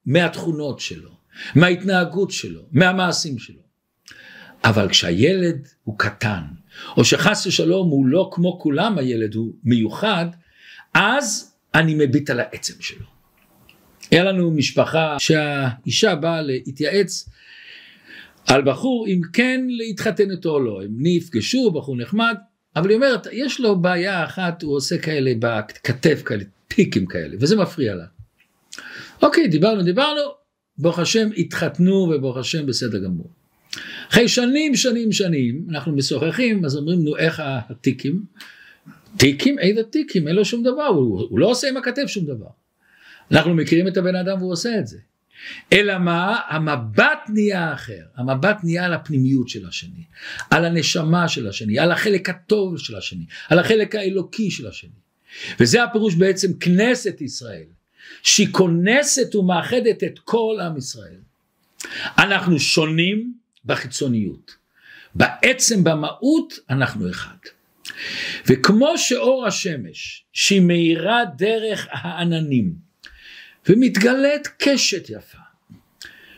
מהתכונות 0.07 0.81
שלו, 0.81 1.11
מההתנהגות 1.55 2.31
שלו, 2.31 2.63
מהמעשים 2.73 3.39
שלו. 3.39 3.61
אבל 4.65 4.89
כשהילד 4.89 5.69
הוא 5.85 5.99
קטן, 5.99 6.43
או 6.97 7.05
שחס 7.05 7.47
ושלום 7.47 7.89
הוא 7.89 8.07
לא 8.07 8.31
כמו 8.33 8.61
כולם 8.61 8.99
הילד 8.99 9.35
הוא 9.35 9.53
מיוחד, 9.65 10.27
אז 10.95 11.55
אני 11.75 11.95
מביט 11.95 12.31
על 12.31 12.41
העצם 12.41 12.75
שלו. 12.81 13.07
היה 14.11 14.25
לנו 14.25 14.51
משפחה 14.51 15.17
שהאישה 15.19 16.15
באה 16.15 16.43
להתייעץ 16.43 17.29
על 18.47 18.63
בחור 18.63 19.07
אם 19.09 19.21
כן 19.33 19.67
להתחתן 19.69 20.31
איתו 20.31 20.51
או 20.51 20.61
לא, 20.61 20.83
הם 20.83 20.91
נפגשו, 20.99 21.71
בחור 21.71 21.97
נחמד, 21.97 22.35
אבל 22.77 22.89
היא 22.89 22.97
אומרת 22.97 23.27
יש 23.33 23.61
לו 23.61 23.81
בעיה 23.81 24.25
אחת, 24.25 24.63
הוא 24.63 24.77
עושה 24.77 24.99
כאלה 24.99 25.33
בכתף 25.39 26.23
כאלה, 26.25 26.45
טיקים 26.69 27.07
כאלה, 27.07 27.37
וזה 27.41 27.57
מפריע 27.57 27.95
לה. 27.95 28.05
אוקיי, 29.25 29.49
דיברנו, 29.49 29.83
דיברנו, 29.83 30.21
ברוך 30.79 30.99
השם 30.99 31.29
התחתנו 31.37 31.95
וברוך 31.95 32.37
השם 32.37 32.67
בסדר 32.67 32.99
גמור. 32.99 33.31
אחרי 34.11 34.29
שנים 34.29 34.77
שנים 34.77 35.13
שנים 35.13 35.67
אנחנו 35.71 35.93
משוחחים 35.93 36.65
אז 36.65 36.77
אומרים 36.77 37.05
נו 37.05 37.17
איך 37.17 37.43
הטיקים? 37.45 38.25
טיקים? 39.17 39.59
איזה 39.59 39.83
טיקים? 39.83 40.29
אין 40.29 40.37
לו 40.37 40.45
שום 40.45 40.63
דבר, 40.63 40.87
הוא, 40.87 41.21
הוא 41.31 41.39
לא 41.39 41.47
עושה 41.47 41.69
עם 41.69 41.77
הכתף 41.77 42.07
שום 42.07 42.25
דבר. 42.25 42.47
אנחנו 43.31 43.55
מכירים 43.55 43.89
את 43.89 43.97
הבן 43.97 44.17
אדם 44.17 44.39
והוא 44.39 44.53
עושה 44.53 44.79
את 44.79 44.87
זה. 44.87 44.99
אלא 45.73 45.99
מה? 45.99 46.41
המבט 46.49 47.19
נהיה 47.29 47.73
אחר. 47.73 48.03
המבט 48.17 48.57
נהיה 48.65 48.85
על 48.85 48.93
הפנימיות 48.93 49.49
של 49.49 49.67
השני, 49.69 50.05
על 50.51 50.65
הנשמה 50.65 51.29
של 51.29 51.49
השני, 51.49 51.79
על 51.79 51.93
החלק 51.93 52.29
הטוב 52.29 52.79
של 52.79 52.97
השני, 52.97 53.25
על 53.49 53.59
החלק 53.59 53.95
האלוקי 53.95 54.51
של 54.51 54.67
השני. 54.67 54.91
וזה 55.61 55.85
הפירוש 55.85 56.15
בעצם 56.15 56.53
כנסת 56.61 57.21
ישראל. 57.21 57.65
שהיא 58.23 58.49
כונסת 58.51 59.35
ומאחדת 59.35 60.05
את 60.05 60.19
כל 60.19 60.59
עם 60.67 60.77
ישראל. 60.77 61.19
אנחנו 62.19 62.59
שונים 62.59 63.35
בחיצוניות, 63.65 64.57
בעצם 65.15 65.85
במהות 65.85 66.55
אנחנו 66.71 67.11
אחד. 67.11 67.37
וכמו 68.47 68.99
שאור 68.99 69.47
השמש 69.47 70.25
שהיא 70.33 70.61
מאירה 70.61 71.21
דרך 71.37 71.89
העננים 71.91 72.75
ומתגלית 73.69 74.49
קשת 74.59 75.11
יפה 75.11 75.39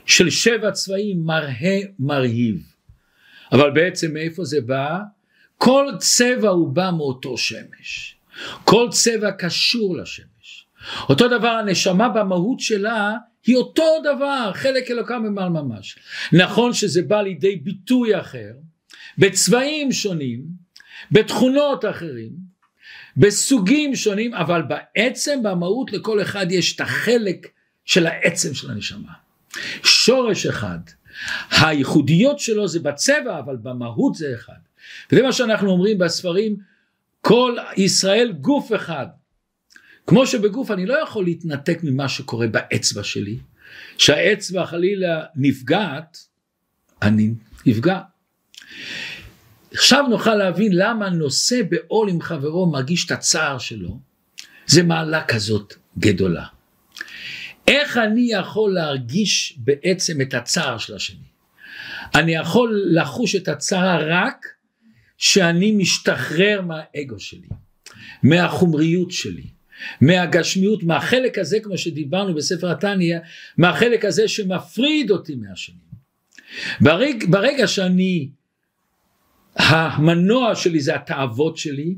של 0.07 0.31
שבע 0.31 0.71
צבעים 0.71 1.23
מרהה 1.25 1.79
מרהיב 1.99 2.73
אבל 3.53 3.71
בעצם 3.71 4.13
מאיפה 4.13 4.45
זה 4.45 4.61
בא? 4.61 4.99
כל 5.59 5.87
צבע 5.99 6.49
הוא 6.49 6.69
בא 6.69 6.91
מאותו 6.97 7.39
שמש 7.39 8.17
כל 8.65 8.89
צבע 8.91 9.31
קשור 9.33 9.97
לשמש 9.97 10.27
אותו 11.09 11.29
דבר 11.29 11.49
הנשמה 11.49 12.09
במהות 12.09 12.61
שלה 12.61 13.15
היא 13.47 13.57
אותו 13.57 13.87
דבר 14.01 14.51
חלק 14.55 14.91
אלוקם 14.91 15.23
ממעל 15.23 15.49
ממש 15.49 15.99
נכון 16.33 16.73
שזה 16.73 17.03
בא 17.03 17.23
לידי 17.23 17.57
ביטוי 17.57 18.21
אחר 18.21 18.53
בצבעים 19.19 19.93
שונים 19.93 20.67
בתכונות 21.13 21.85
אחרים, 21.85 22.31
בסוגים 23.17 23.95
שונים, 23.97 24.35
אבל 24.35 24.63
בעצם, 24.63 25.43
במהות, 25.43 25.93
לכל 25.93 26.23
אחד 26.23 26.53
יש 26.53 26.77
את 26.77 26.81
החלק 26.81 27.47
של 27.85 28.07
העצם 28.07 28.55
של 28.55 28.71
הנשמה. 28.71 29.13
שורש 29.83 30.47
אחד. 30.47 30.79
הייחודיות 31.51 32.39
שלו 32.39 32.69
זה 32.69 32.81
בצבע, 32.81 33.39
אבל 33.39 33.57
במהות 33.57 34.15
זה 34.15 34.35
אחד. 34.35 34.53
וזה 35.13 35.23
מה 35.23 35.33
שאנחנו 35.33 35.71
אומרים 35.71 35.99
בספרים, 35.99 36.57
כל 37.21 37.57
ישראל 37.77 38.33
גוף 38.33 38.75
אחד. 38.75 39.07
כמו 40.07 40.27
שבגוף 40.27 40.71
אני 40.71 40.87
לא 40.87 41.03
יכול 41.03 41.25
להתנתק 41.25 41.79
ממה 41.83 42.09
שקורה 42.09 42.47
באצבע 42.47 43.03
שלי, 43.03 43.39
שהאצבע 43.99 44.67
חלילה 44.67 45.25
נפגעת, 45.37 46.19
אני 47.03 47.35
נפגע. 47.67 48.01
עכשיו 49.73 50.05
נוכל 50.11 50.35
להבין 50.35 50.73
למה 50.75 51.11
נושא 51.11 51.61
בעול 51.69 52.11
עם 52.11 52.21
חברו 52.21 52.71
מרגיש 52.71 53.07
את 53.07 53.11
הצער 53.11 53.59
שלו, 53.59 53.99
זה 54.67 54.83
מעלה 54.83 55.25
כזאת 55.25 55.75
גדולה. 55.99 56.45
איך 57.69 57.97
אני 57.97 58.29
יכול 58.33 58.75
להרגיש 58.75 59.59
בעצם 59.59 60.21
את 60.21 60.35
הצער 60.35 60.79
של 60.79 60.95
השני? 60.95 61.27
אני 62.15 62.35
יכול 62.35 62.83
לחוש 62.87 63.37
את 63.37 63.49
הצער 63.49 64.13
רק 64.13 64.47
שאני 65.19 65.73
משתחרר 65.73 66.63
מהאגו 66.63 67.21
שלי, 67.21 67.49
מהחומריות 68.23 69.11
שלי, 69.11 69.56
מהגשמיות, 70.01 70.83
מהחלק 70.83 71.39
הזה 71.39 71.61
כמו 71.61 71.79
שדיברנו 71.79 72.35
בספר 72.35 72.71
התניא, 72.71 73.19
מהחלק 73.59 74.05
הזה 74.05 74.29
שמפריד 74.29 75.11
אותי 75.11 75.35
מהשני. 75.35 75.77
ברגע, 76.81 77.27
ברגע 77.31 77.67
שאני 77.67 78.29
המנוע 79.57 80.55
שלי 80.55 80.81
זה 80.81 80.95
התאוות 80.95 81.57
שלי, 81.57 81.95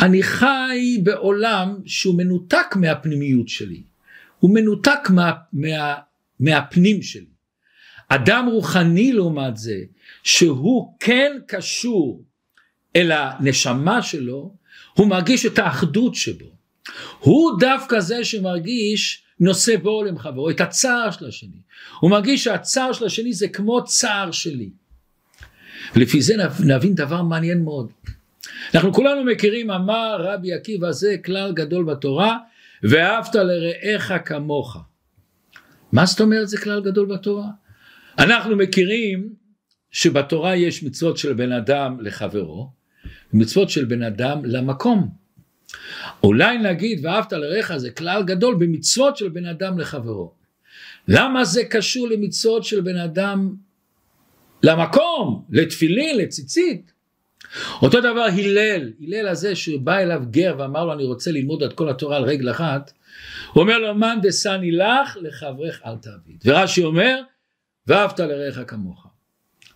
אני 0.00 0.22
חי 0.22 0.98
בעולם 1.02 1.76
שהוא 1.86 2.18
מנותק 2.18 2.76
מהפנימיות 2.76 3.48
שלי, 3.48 3.82
הוא 4.38 4.54
מנותק 4.54 4.98
מה, 5.10 5.32
מה, 5.52 5.94
מהפנים 6.40 7.02
שלי. 7.02 7.38
אדם 8.08 8.48
רוחני 8.52 9.12
לעומת 9.12 9.56
זה, 9.56 9.78
שהוא 10.22 10.94
כן 11.00 11.32
קשור 11.46 12.24
אל 12.96 13.12
הנשמה 13.12 14.02
שלו, 14.02 14.54
הוא 14.94 15.06
מרגיש 15.06 15.46
את 15.46 15.58
האחדות 15.58 16.14
שבו. 16.14 16.57
הוא 17.18 17.60
דווקא 17.60 18.00
זה 18.00 18.24
שמרגיש 18.24 19.22
נושא 19.40 19.76
בעול 19.76 20.08
עם 20.08 20.18
חברו, 20.18 20.50
את 20.50 20.60
הצער 20.60 21.10
של 21.10 21.26
השני. 21.26 21.60
הוא 22.00 22.10
מרגיש 22.10 22.44
שהצער 22.44 22.92
של 22.92 23.04
השני 23.04 23.32
זה 23.32 23.48
כמו 23.48 23.84
צער 23.84 24.30
שלי. 24.30 24.70
לפי 25.96 26.22
זה 26.22 26.34
נבין 26.64 26.94
דבר 26.94 27.22
מעניין 27.22 27.64
מאוד. 27.64 27.90
אנחנו 28.74 28.92
כולנו 28.92 29.24
מכירים 29.24 29.70
אמר 29.70 30.16
רבי 30.20 30.52
עקיבא 30.52 30.92
זה 30.92 31.16
כלל 31.24 31.52
גדול 31.52 31.84
בתורה 31.84 32.38
ואהבת 32.82 33.34
לרעך 33.34 34.12
כמוך. 34.24 34.76
מה 35.92 36.06
זאת 36.06 36.20
אומרת 36.20 36.48
זה 36.48 36.58
כלל 36.60 36.80
גדול 36.80 37.06
בתורה? 37.06 37.48
אנחנו 38.18 38.56
מכירים 38.56 39.28
שבתורה 39.90 40.56
יש 40.56 40.82
מצוות 40.82 41.18
של 41.18 41.32
בן 41.32 41.52
אדם 41.52 41.96
לחברו 42.00 42.70
מצוות 43.32 43.70
של 43.70 43.84
בן 43.84 44.02
אדם 44.02 44.44
למקום. 44.44 45.08
אולי 46.22 46.58
נגיד 46.58 47.06
ואהבת 47.06 47.32
לרעך 47.32 47.76
זה 47.76 47.90
כלל 47.90 48.22
גדול 48.22 48.54
במצוות 48.54 49.16
של 49.16 49.28
בן 49.28 49.46
אדם 49.46 49.78
לחברו. 49.78 50.32
למה 51.08 51.44
זה 51.44 51.64
קשור 51.64 52.08
למצוות 52.08 52.64
של 52.64 52.80
בן 52.80 52.96
אדם 52.96 53.54
למקום, 54.62 55.44
לתפילין, 55.50 56.18
לציצית. 56.18 56.92
אותו 57.82 58.00
דבר 58.00 58.26
הלל, 58.36 58.92
הלל 59.00 59.28
הזה 59.28 59.56
שבא 59.56 59.98
אליו 59.98 60.22
גר 60.30 60.54
ואמר 60.58 60.84
לו 60.84 60.92
אני 60.92 61.04
רוצה 61.04 61.30
ללמוד 61.30 61.62
את 61.62 61.72
כל 61.72 61.88
התורה 61.88 62.16
על 62.16 62.22
רגל 62.22 62.50
אחת, 62.50 62.92
הוא 63.52 63.62
אומר 63.62 63.78
לו 63.78 63.94
מאן 63.94 64.18
דסני 64.22 64.70
לך 64.70 65.16
לחברך 65.22 65.80
אל 65.86 65.96
תעביד. 65.96 66.42
ורש"י 66.44 66.84
אומר 66.84 67.20
ואהבת 67.86 68.20
לרעך 68.20 68.58
כמוך. 68.66 69.06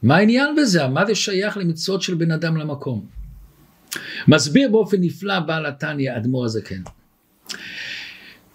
מה 0.03 0.17
העניין 0.17 0.57
בזה? 0.57 0.87
מה 0.87 1.07
זה 1.07 1.15
שייך 1.15 1.57
למצוות 1.57 2.03
של 2.03 2.15
בן 2.15 2.31
אדם 2.31 2.57
למקום? 2.57 3.22
מסביר 4.29 4.69
באופן 4.69 4.97
נפלא 5.01 5.41
בעל 5.41 5.67
התניא 5.67 6.17
אדמו"ר 6.17 6.45
הזקן. 6.45 6.83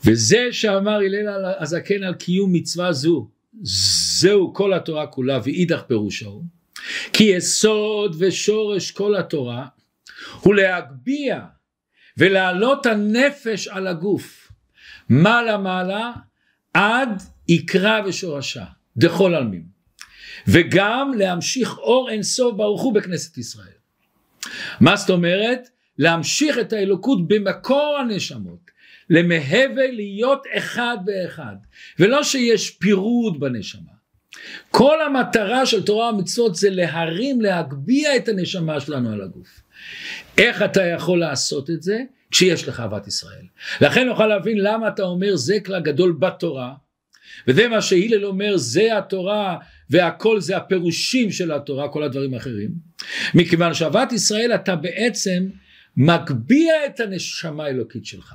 וזה 0.05 0.47
שאמר 0.51 0.95
הלל 0.95 1.45
הזקן 1.59 2.03
על 2.03 2.13
קיום 2.13 2.53
מצווה 2.53 2.93
זו 2.93 3.27
זהו 3.61 4.53
כל 4.53 4.73
התורה 4.73 5.07
כולה 5.07 5.39
ואידך 5.43 5.81
פירושו 5.87 6.43
כי 7.13 7.23
יסוד 7.23 8.15
ושורש 8.19 8.91
כל 8.91 9.15
התורה 9.15 9.67
הוא 10.41 10.55
להגביה 10.55 11.45
ולהעלות 12.17 12.85
הנפש 12.85 13.67
על 13.67 13.87
הגוף 13.87 14.51
מעלה 15.09 15.57
מעלה 15.57 16.11
עד 16.73 17.21
יקרא 17.47 18.01
ושורשה 18.05 18.65
דכל 18.97 19.35
עלמים 19.35 19.65
וגם 20.47 21.11
להמשיך 21.17 21.77
אור 21.77 22.09
אין 22.09 22.23
סוף 22.23 22.55
ברוך 22.55 22.81
הוא 22.81 22.93
בכנסת 22.93 23.37
ישראל 23.37 23.76
מה 24.81 24.95
זאת 24.95 25.09
אומרת? 25.09 25.69
להמשיך 25.97 26.59
את 26.59 26.73
האלוקות 26.73 27.27
במקור 27.27 27.97
הנשמות 28.01 28.71
למהווה 29.09 29.91
להיות 29.91 30.43
אחד 30.57 30.97
באחד 31.05 31.55
ולא 31.99 32.23
שיש 32.23 32.69
פירוד 32.69 33.39
בנשמה 33.39 33.97
כל 34.71 35.01
המטרה 35.01 35.65
של 35.65 35.83
תורה 35.83 36.13
ומצוות 36.13 36.55
זה 36.55 36.69
להרים 36.69 37.41
להגביה 37.41 38.15
את 38.15 38.29
הנשמה 38.29 38.79
שלנו 38.79 39.11
על 39.11 39.21
הגוף 39.21 39.61
איך 40.37 40.61
אתה 40.61 40.85
יכול 40.85 41.19
לעשות 41.19 41.69
את 41.69 41.83
זה? 41.83 41.99
כשיש 42.31 42.67
לך 42.67 42.79
אהבת 42.79 43.07
ישראל 43.07 43.45
לכן 43.81 44.07
נוכל 44.07 44.27
להבין 44.27 44.57
למה 44.57 44.87
אתה 44.87 45.03
אומר 45.03 45.35
זה 45.35 45.57
כלל 45.65 45.81
גדול 45.81 46.11
בתורה 46.19 46.73
וזה 47.47 47.67
מה 47.67 47.81
שהילל 47.81 48.25
אומר 48.25 48.57
זה 48.57 48.97
התורה 48.97 49.57
והכל 49.89 50.41
זה 50.41 50.57
הפירושים 50.57 51.31
של 51.31 51.51
התורה 51.51 51.89
כל 51.89 52.03
הדברים 52.03 52.33
האחרים 52.33 52.71
מכיוון 53.33 53.73
שאהבת 53.73 54.11
ישראל 54.11 54.55
אתה 54.55 54.75
בעצם 54.75 55.47
מגביה 55.97 56.85
את 56.85 56.99
הנשמה 56.99 57.63
האלוקית 57.63 58.05
שלך 58.05 58.33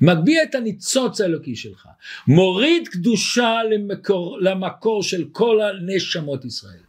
מגביה 0.00 0.42
את 0.42 0.54
הניצוץ 0.54 1.20
האלוקי 1.20 1.56
שלך, 1.56 1.88
מוריד 2.28 2.88
קדושה 2.88 3.56
למקור, 3.70 4.38
למקור 4.40 5.02
של 5.02 5.24
כל 5.32 5.60
הנשמות 5.62 6.44
ישראל. 6.44 6.80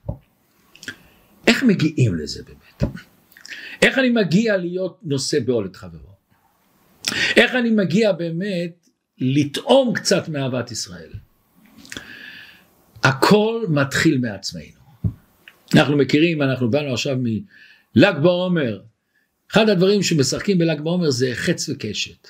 איך 1.48 1.64
מגיעים 1.64 2.16
לזה 2.16 2.44
באמת? 2.44 2.96
איך 3.82 3.98
אני 3.98 4.10
מגיע 4.10 4.58
להיות 4.58 5.00
נושא 5.04 5.40
בעול 5.40 5.66
את 5.66 5.76
חברו? 5.76 6.16
איך 7.36 7.56
אני 7.56 7.70
מגיע 7.70 8.12
באמת 8.12 8.88
לטעום 9.18 9.94
קצת 9.94 10.30
מאהבת 10.30 10.72
ישראל? 10.72 11.12
הכל 13.06 13.66
מתחיל 13.70 14.18
מעצמנו. 14.18 14.86
אנחנו 15.76 15.98
מכירים, 15.98 16.42
אנחנו 16.42 16.70
באנו 16.72 16.94
עכשיו 16.94 17.18
מל"ג 17.20 18.14
בעומר, 18.24 18.80
אחד 19.52 19.70
הדברים 19.70 20.04
שמשחקים 20.04 20.58
בל"ג 20.58 20.82
בעומר 20.82 21.10
זה 21.10 21.32
חץ 21.34 21.70
וקשת. 21.70 22.28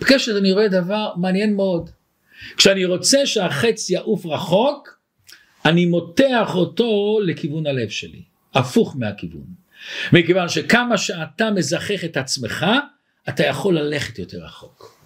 בקשת 0.00 0.32
אני 0.38 0.52
רואה 0.52 0.68
דבר 0.68 1.12
מעניין 1.16 1.56
מאוד. 1.56 1.90
כשאני 2.56 2.84
רוצה 2.84 3.26
שהחץ 3.26 3.90
יעוף 3.90 4.26
רחוק, 4.26 4.98
אני 5.64 5.86
מותח 5.86 6.50
אותו 6.54 7.18
לכיוון 7.26 7.66
הלב 7.66 7.88
שלי, 7.88 8.22
הפוך 8.54 8.96
מהכיוון. 8.98 9.46
מכיוון 10.12 10.48
שכמה 10.48 10.98
שאתה 10.98 11.50
מזכך 11.50 12.04
את 12.04 12.16
עצמך, 12.16 12.66
אתה 13.28 13.46
יכול 13.46 13.78
ללכת 13.78 14.18
יותר 14.18 14.44
רחוק. 14.44 14.98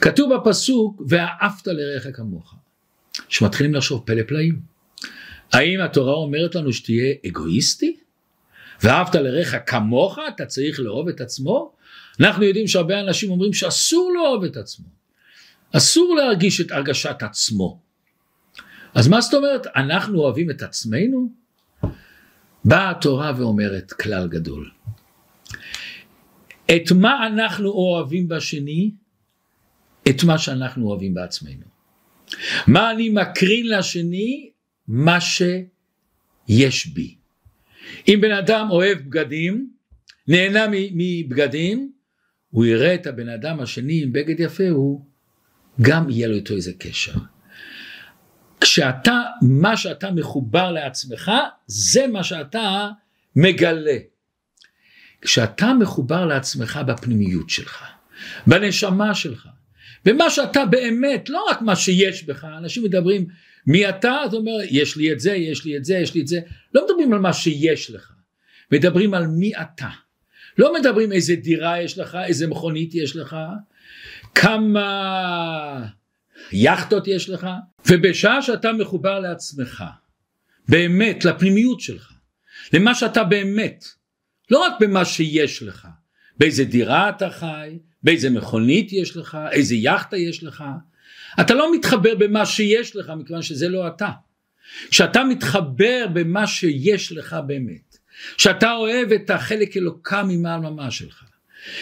כתוב 0.00 0.34
בפסוק, 0.34 1.02
ואהבת 1.08 1.66
לרעך 1.66 2.06
כמוך. 2.16 2.59
שמתחילים 3.28 3.74
לחשוב 3.74 4.02
פלא 4.06 4.22
פלאים. 4.22 4.60
האם 5.52 5.80
התורה 5.80 6.12
אומרת 6.12 6.54
לנו 6.54 6.72
שתהיה 6.72 7.14
אגואיסטי? 7.26 7.96
ואהבת 8.82 9.14
לרעך 9.14 9.54
כמוך, 9.66 10.18
אתה 10.34 10.46
צריך 10.46 10.80
לאהוב 10.80 11.08
את 11.08 11.20
עצמו? 11.20 11.72
אנחנו 12.20 12.44
יודעים 12.44 12.66
שהרבה 12.66 13.00
אנשים 13.00 13.30
אומרים 13.30 13.52
שאסור 13.52 14.12
לאהוב 14.14 14.44
את 14.44 14.56
עצמו. 14.56 14.86
אסור 15.72 16.16
להרגיש 16.16 16.60
את 16.60 16.70
הרגשת 16.70 17.22
עצמו. 17.22 17.80
אז 18.94 19.08
מה 19.08 19.20
זאת 19.20 19.34
אומרת, 19.34 19.66
אנחנו 19.76 20.20
אוהבים 20.20 20.50
את 20.50 20.62
עצמנו? 20.62 21.32
באה 22.64 22.90
התורה 22.90 23.32
ואומרת 23.36 23.92
כלל 23.92 24.28
גדול. 24.28 24.70
את 26.76 26.92
מה 26.94 27.26
אנחנו 27.26 27.70
אוהבים 27.70 28.28
בשני? 28.28 28.90
את 30.08 30.24
מה 30.24 30.38
שאנחנו 30.38 30.86
אוהבים 30.86 31.14
בעצמנו. 31.14 31.69
מה 32.66 32.90
אני 32.90 33.08
מקרין 33.08 33.68
לשני? 33.68 34.50
מה 34.88 35.18
שיש 35.20 36.86
בי. 36.86 37.14
אם 38.08 38.18
בן 38.22 38.32
אדם 38.32 38.68
אוהב 38.70 38.98
בגדים, 38.98 39.70
נהנה 40.28 40.66
מבגדים, 40.70 41.92
הוא 42.50 42.64
יראה 42.64 42.94
את 42.94 43.06
הבן 43.06 43.28
אדם 43.28 43.60
השני 43.60 44.02
עם 44.02 44.12
בגד 44.12 44.40
יפה, 44.40 44.68
הוא 44.68 45.04
גם 45.80 46.10
יהיה 46.10 46.28
לו 46.28 46.34
איתו 46.34 46.54
איזה 46.54 46.72
קשר. 46.78 47.12
כשאתה, 48.60 49.22
מה 49.42 49.76
שאתה 49.76 50.10
מחובר 50.10 50.72
לעצמך, 50.72 51.32
זה 51.66 52.06
מה 52.06 52.24
שאתה 52.24 52.88
מגלה. 53.36 53.96
כשאתה 55.20 55.72
מחובר 55.74 56.26
לעצמך 56.26 56.80
בפנימיות 56.86 57.50
שלך, 57.50 57.84
בנשמה 58.46 59.14
שלך, 59.14 59.48
במה 60.04 60.30
שאתה 60.30 60.64
באמת, 60.64 61.28
לא 61.28 61.44
רק 61.50 61.62
מה 61.62 61.76
שיש 61.76 62.24
בך, 62.24 62.44
אנשים 62.58 62.84
מדברים 62.84 63.26
מי 63.66 63.88
אתה, 63.88 64.22
אתה 64.26 64.36
אומר 64.36 64.58
יש 64.70 64.96
לי 64.96 65.12
את 65.12 65.20
זה, 65.20 65.34
יש 65.34 65.64
לי 65.64 65.76
את 65.76 65.84
זה, 65.84 65.94
יש 65.94 66.14
לי 66.14 66.20
את 66.20 66.26
זה, 66.26 66.40
לא 66.74 66.84
מדברים 66.84 67.12
על 67.12 67.18
מה 67.18 67.32
שיש 67.32 67.90
לך, 67.90 68.12
מדברים 68.72 69.14
על 69.14 69.26
מי 69.26 69.52
אתה. 69.56 69.88
לא 70.58 70.74
מדברים 70.74 71.12
איזה 71.12 71.36
דירה 71.36 71.82
יש 71.82 71.98
לך, 71.98 72.18
איזה 72.26 72.46
מכונית 72.46 72.94
יש 72.94 73.16
לך, 73.16 73.36
כמה 74.34 75.86
יכטות 76.52 77.08
יש 77.08 77.30
לך, 77.30 77.48
ובשעה 77.86 78.42
שאתה 78.42 78.72
מחובר 78.72 79.20
לעצמך, 79.20 79.84
באמת, 80.68 81.24
לפנימיות 81.24 81.80
שלך, 81.80 82.12
למה 82.72 82.94
שאתה 82.94 83.24
באמת, 83.24 83.84
לא 84.50 84.58
רק 84.58 84.72
במה 84.80 85.04
שיש 85.04 85.62
לך, 85.62 85.88
באיזה 86.40 86.64
דירה 86.64 87.08
אתה 87.08 87.30
חי, 87.30 87.78
באיזה 88.02 88.30
מכונית 88.30 88.92
יש 88.92 89.16
לך, 89.16 89.38
איזה 89.52 89.74
יכטה 89.78 90.16
יש 90.16 90.44
לך, 90.44 90.64
אתה 91.40 91.54
לא 91.54 91.74
מתחבר 91.74 92.14
במה 92.14 92.46
שיש 92.46 92.96
לך 92.96 93.12
מכיוון 93.18 93.42
שזה 93.42 93.68
לא 93.68 93.88
אתה. 93.88 94.10
כשאתה 94.90 95.24
מתחבר 95.24 96.06
במה 96.12 96.46
שיש 96.46 97.12
לך 97.12 97.36
באמת, 97.46 97.98
שאתה 98.36 98.72
אוהב 98.72 99.12
את 99.12 99.30
החלק 99.30 99.76
אלוקה 99.76 100.22
ממעל 100.22 100.60
ממש 100.60 100.98
שלך, 100.98 101.24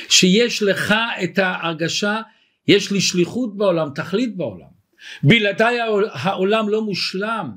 שיש 0.08 0.62
לך 0.62 0.94
את 1.24 1.38
ההרגשה, 1.38 2.20
יש 2.68 2.92
לי 2.92 3.00
שליחות 3.00 3.56
בעולם, 3.56 3.88
תכלית 3.94 4.36
בעולם. 4.36 4.78
בלעדיי 5.22 5.78
העולם 6.12 6.68
לא 6.68 6.82
מושלם, 6.82 7.50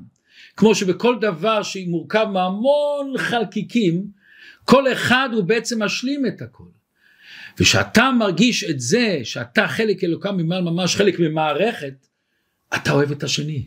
כמו 0.56 0.74
שבכל 0.74 1.16
דבר 1.20 1.62
שמורכב 1.62 2.26
מהמון 2.32 3.18
חלקיקים, 3.18 4.06
כל 4.64 4.92
אחד 4.92 5.28
הוא 5.32 5.44
בעצם 5.44 5.82
משלים 5.82 6.26
את 6.26 6.42
הכל. 6.42 6.81
ושאתה 7.60 8.10
מרגיש 8.18 8.64
את 8.64 8.80
זה, 8.80 9.20
שאתה 9.24 9.68
חלק 9.68 10.04
אלוקם 10.04 10.36
ממעל 10.36 10.62
ממש 10.62 10.96
חלק 10.96 11.20
ממערכת, 11.20 12.06
אתה 12.74 12.92
אוהב 12.92 13.10
את 13.10 13.22
השני. 13.22 13.66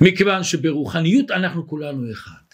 מכיוון 0.00 0.44
שברוחניות 0.44 1.30
אנחנו 1.30 1.68
כולנו 1.68 2.12
אחד. 2.12 2.46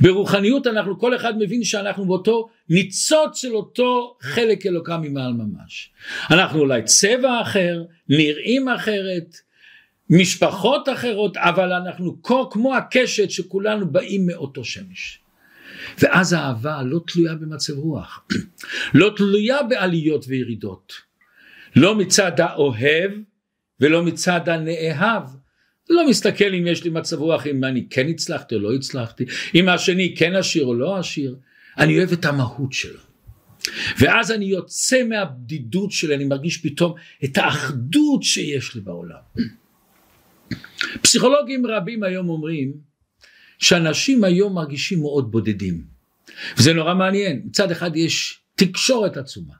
ברוחניות 0.00 0.66
אנחנו 0.66 0.98
כל 0.98 1.16
אחד 1.16 1.38
מבין 1.38 1.64
שאנחנו 1.64 2.06
באותו 2.06 2.48
ניצוץ 2.68 3.40
של 3.40 3.54
אותו 3.54 4.16
חלק 4.20 4.66
אלוקם 4.66 5.00
ממעל 5.02 5.32
ממש. 5.32 5.90
אנחנו 6.30 6.60
אולי 6.60 6.82
צבע 6.82 7.42
אחר, 7.42 7.84
נראים 8.08 8.68
אחרת, 8.68 9.36
משפחות 10.10 10.88
אחרות, 10.88 11.36
אבל 11.36 11.72
אנחנו 11.72 12.22
כמו 12.50 12.76
הקשת 12.76 13.30
שכולנו 13.30 13.92
באים 13.92 14.26
מאותו 14.26 14.64
שמש. 14.64 15.20
ואז 16.00 16.32
האהבה 16.32 16.82
לא 16.82 17.00
תלויה 17.06 17.34
במצב 17.34 17.72
רוח, 17.72 18.26
לא 18.94 19.12
תלויה 19.16 19.62
בעליות 19.62 20.24
וירידות, 20.28 20.92
לא 21.76 21.94
מצד 21.94 22.40
האוהב 22.40 23.10
ולא 23.80 24.02
מצד 24.02 24.48
הנאהב. 24.48 25.22
לא 25.90 26.08
מסתכל 26.08 26.54
אם 26.54 26.66
יש 26.66 26.84
לי 26.84 26.90
מצב 26.90 27.18
רוח, 27.18 27.46
אם 27.46 27.64
אני 27.64 27.86
כן 27.90 28.08
הצלחתי 28.08 28.54
או 28.54 28.60
לא 28.60 28.74
הצלחתי, 28.74 29.24
אם 29.54 29.68
השני 29.68 30.14
כן 30.16 30.34
עשיר 30.34 30.64
או 30.64 30.74
לא 30.74 30.98
עשיר, 30.98 31.36
אני 31.78 31.98
אוהב 31.98 32.12
את 32.12 32.24
המהות 32.24 32.72
שלו. 32.72 33.00
ואז 33.98 34.32
אני 34.32 34.44
יוצא 34.44 35.04
מהבדידות 35.04 35.92
שלי, 35.92 36.14
אני 36.14 36.24
מרגיש 36.24 36.56
פתאום 36.56 36.94
את 37.24 37.38
האחדות 37.38 38.22
שיש 38.22 38.74
לי 38.74 38.80
בעולם. 38.80 39.20
פסיכולוגים 41.02 41.66
רבים 41.66 42.02
היום 42.02 42.28
אומרים 42.28 42.72
שאנשים 43.58 44.24
היום 44.24 44.54
מרגישים 44.54 45.00
מאוד 45.00 45.30
בודדים. 45.30 45.84
וזה 46.58 46.72
נורא 46.72 46.94
מעניין 46.94 47.42
מצד 47.44 47.70
אחד 47.70 47.96
יש 47.96 48.38
תקשורת 48.54 49.16
עצומה 49.16 49.54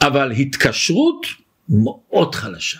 אבל 0.00 0.32
התקשרות 0.32 1.26
מאוד 1.68 2.34
חלשה. 2.34 2.78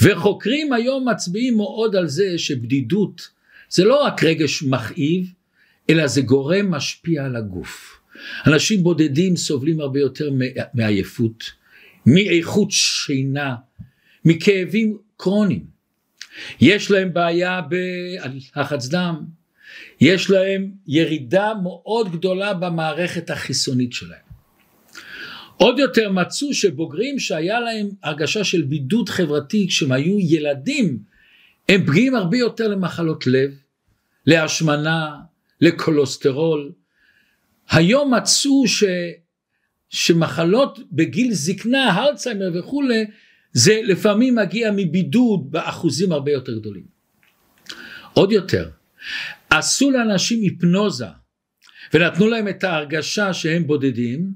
וחוקרים 0.00 0.72
היום 0.72 1.08
מצביעים 1.08 1.56
מאוד 1.56 1.96
על 1.96 2.08
זה 2.08 2.38
שבדידות 2.38 3.28
זה 3.70 3.84
לא 3.84 4.04
רק 4.04 4.24
רגש 4.24 4.62
מכאיב 4.62 5.32
אלא 5.90 6.06
זה 6.06 6.20
גורם 6.20 6.70
משפיע 6.70 7.24
על 7.24 7.36
הגוף. 7.36 8.00
אנשים 8.46 8.82
בודדים 8.82 9.36
סובלים 9.36 9.80
הרבה 9.80 10.00
יותר 10.00 10.30
מעייפות 10.74 11.44
מאיכות 12.06 12.70
שינה 12.70 13.54
מכאבים 14.24 14.98
קרוניים 15.16 15.79
יש 16.60 16.90
להם 16.90 17.12
בעיה 17.12 17.60
בלחץ 17.60 18.88
דם, 18.88 19.24
יש 20.00 20.30
להם 20.30 20.70
ירידה 20.86 21.52
מאוד 21.62 22.12
גדולה 22.12 22.54
במערכת 22.54 23.30
החיסונית 23.30 23.92
שלהם. 23.92 24.30
עוד 25.56 25.78
יותר 25.78 26.12
מצאו 26.12 26.54
שבוגרים 26.54 27.18
שהיה 27.18 27.60
להם 27.60 27.88
הרגשה 28.02 28.44
של 28.44 28.62
בידוד 28.62 29.08
חברתי 29.08 29.66
כשהם 29.68 29.92
היו 29.92 30.18
ילדים, 30.18 30.98
הם 31.68 31.86
פגיעים 31.86 32.14
הרבה 32.14 32.36
יותר 32.36 32.68
למחלות 32.68 33.26
לב, 33.26 33.50
להשמנה, 34.26 35.16
לקולוסטרול. 35.60 36.72
היום 37.70 38.14
מצאו 38.14 38.68
ש, 38.68 38.84
שמחלות 39.88 40.78
בגיל 40.92 41.32
זקנה, 41.32 41.92
הרציימר 41.92 42.50
וכולי, 42.54 43.04
זה 43.52 43.80
לפעמים 43.84 44.34
מגיע 44.34 44.70
מבידוד 44.76 45.50
באחוזים 45.50 46.12
הרבה 46.12 46.32
יותר 46.32 46.58
גדולים. 46.58 46.84
עוד 48.14 48.32
יותר, 48.32 48.70
עשו 49.50 49.90
לאנשים 49.90 50.42
היפנוזה 50.42 51.06
ונתנו 51.94 52.28
להם 52.28 52.48
את 52.48 52.64
ההרגשה 52.64 53.34
שהם 53.34 53.66
בודדים 53.66 54.32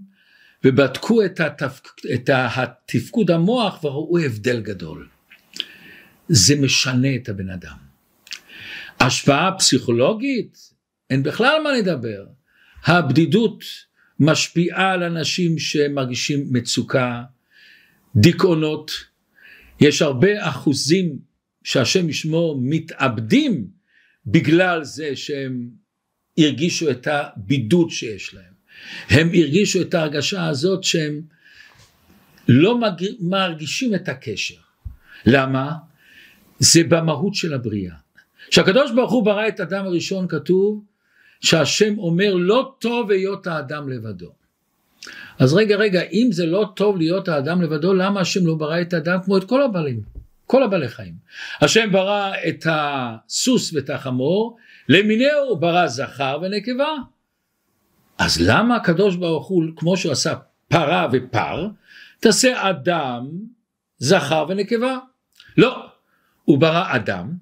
ובדקו 0.64 1.24
את, 1.24 1.40
התפק, 1.40 1.88
את 2.14 2.30
התפקוד 2.32 3.30
המוח 3.30 3.84
וראו 3.84 4.18
הבדל 4.18 4.60
גדול. 4.60 5.08
זה 6.28 6.56
משנה 6.56 7.14
את 7.14 7.28
הבן 7.28 7.50
אדם. 7.50 7.76
השפעה 9.00 9.58
פסיכולוגית, 9.58 10.58
אין 11.10 11.22
בכלל 11.22 11.60
מה 11.64 11.72
לדבר. 11.72 12.24
הבדידות 12.84 13.64
משפיעה 14.20 14.92
על 14.92 15.02
אנשים 15.02 15.58
שמרגישים 15.58 16.46
מצוקה, 16.50 17.22
דיכאונות, 18.16 18.90
יש 19.80 20.02
הרבה 20.02 20.48
אחוזים 20.48 21.18
שהשם 21.64 22.08
ישמור 22.08 22.60
מתאבדים 22.60 23.66
בגלל 24.26 24.84
זה 24.84 25.16
שהם 25.16 25.68
הרגישו 26.38 26.90
את 26.90 27.06
הבידוד 27.06 27.90
שיש 27.90 28.34
להם. 28.34 28.54
הם 29.08 29.28
הרגישו 29.28 29.80
את 29.80 29.94
ההרגשה 29.94 30.46
הזאת 30.46 30.84
שהם 30.84 31.20
לא 32.48 32.80
מרגישים 33.20 33.94
את 33.94 34.08
הקשר. 34.08 34.54
למה? 35.26 35.72
זה 36.58 36.84
במהות 36.84 37.34
של 37.34 37.54
הבריאה. 37.54 37.94
כשהקדוש 38.50 38.90
ברוך 38.90 39.12
הוא 39.12 39.24
ברא 39.24 39.48
את 39.48 39.60
אדם 39.60 39.84
הראשון 39.84 40.28
כתוב 40.28 40.84
שהשם 41.40 41.98
אומר 41.98 42.34
לא 42.34 42.74
טוב 42.78 43.10
היות 43.10 43.46
האדם 43.46 43.88
לבדו. 43.88 44.32
אז 45.38 45.54
רגע 45.54 45.76
רגע 45.76 46.02
אם 46.02 46.28
זה 46.32 46.46
לא 46.46 46.72
טוב 46.76 46.96
להיות 46.96 47.28
האדם 47.28 47.62
לבדו 47.62 47.94
למה 47.94 48.20
השם 48.20 48.46
לא 48.46 48.54
ברא 48.54 48.80
את 48.80 48.92
האדם 48.92 49.18
כמו 49.24 49.36
את 49.36 49.44
כל 49.44 49.62
הבעלים? 49.62 50.00
כל 50.46 50.62
הבעלי 50.62 50.88
חיים. 50.88 51.14
השם 51.60 51.92
ברא 51.92 52.32
את 52.48 52.66
הסוס 52.70 53.72
ואת 53.72 53.90
החמור 53.90 54.56
למיניהו 54.88 55.48
הוא 55.48 55.58
ברא 55.58 55.86
זכר 55.86 56.38
ונקבה. 56.42 56.94
אז 58.18 58.40
למה 58.40 58.76
הקדוש 58.76 59.16
ברוך 59.16 59.46
הוא 59.46 59.64
כמו 59.76 59.96
שהוא 59.96 60.12
עשה 60.12 60.34
פרה 60.68 61.08
ופר 61.12 61.68
תעשה 62.20 62.70
אדם 62.70 63.28
זכר 63.98 64.46
ונקבה? 64.48 64.98
לא. 65.56 65.86
הוא 66.44 66.58
ברא 66.58 66.84
אדם 66.96 67.32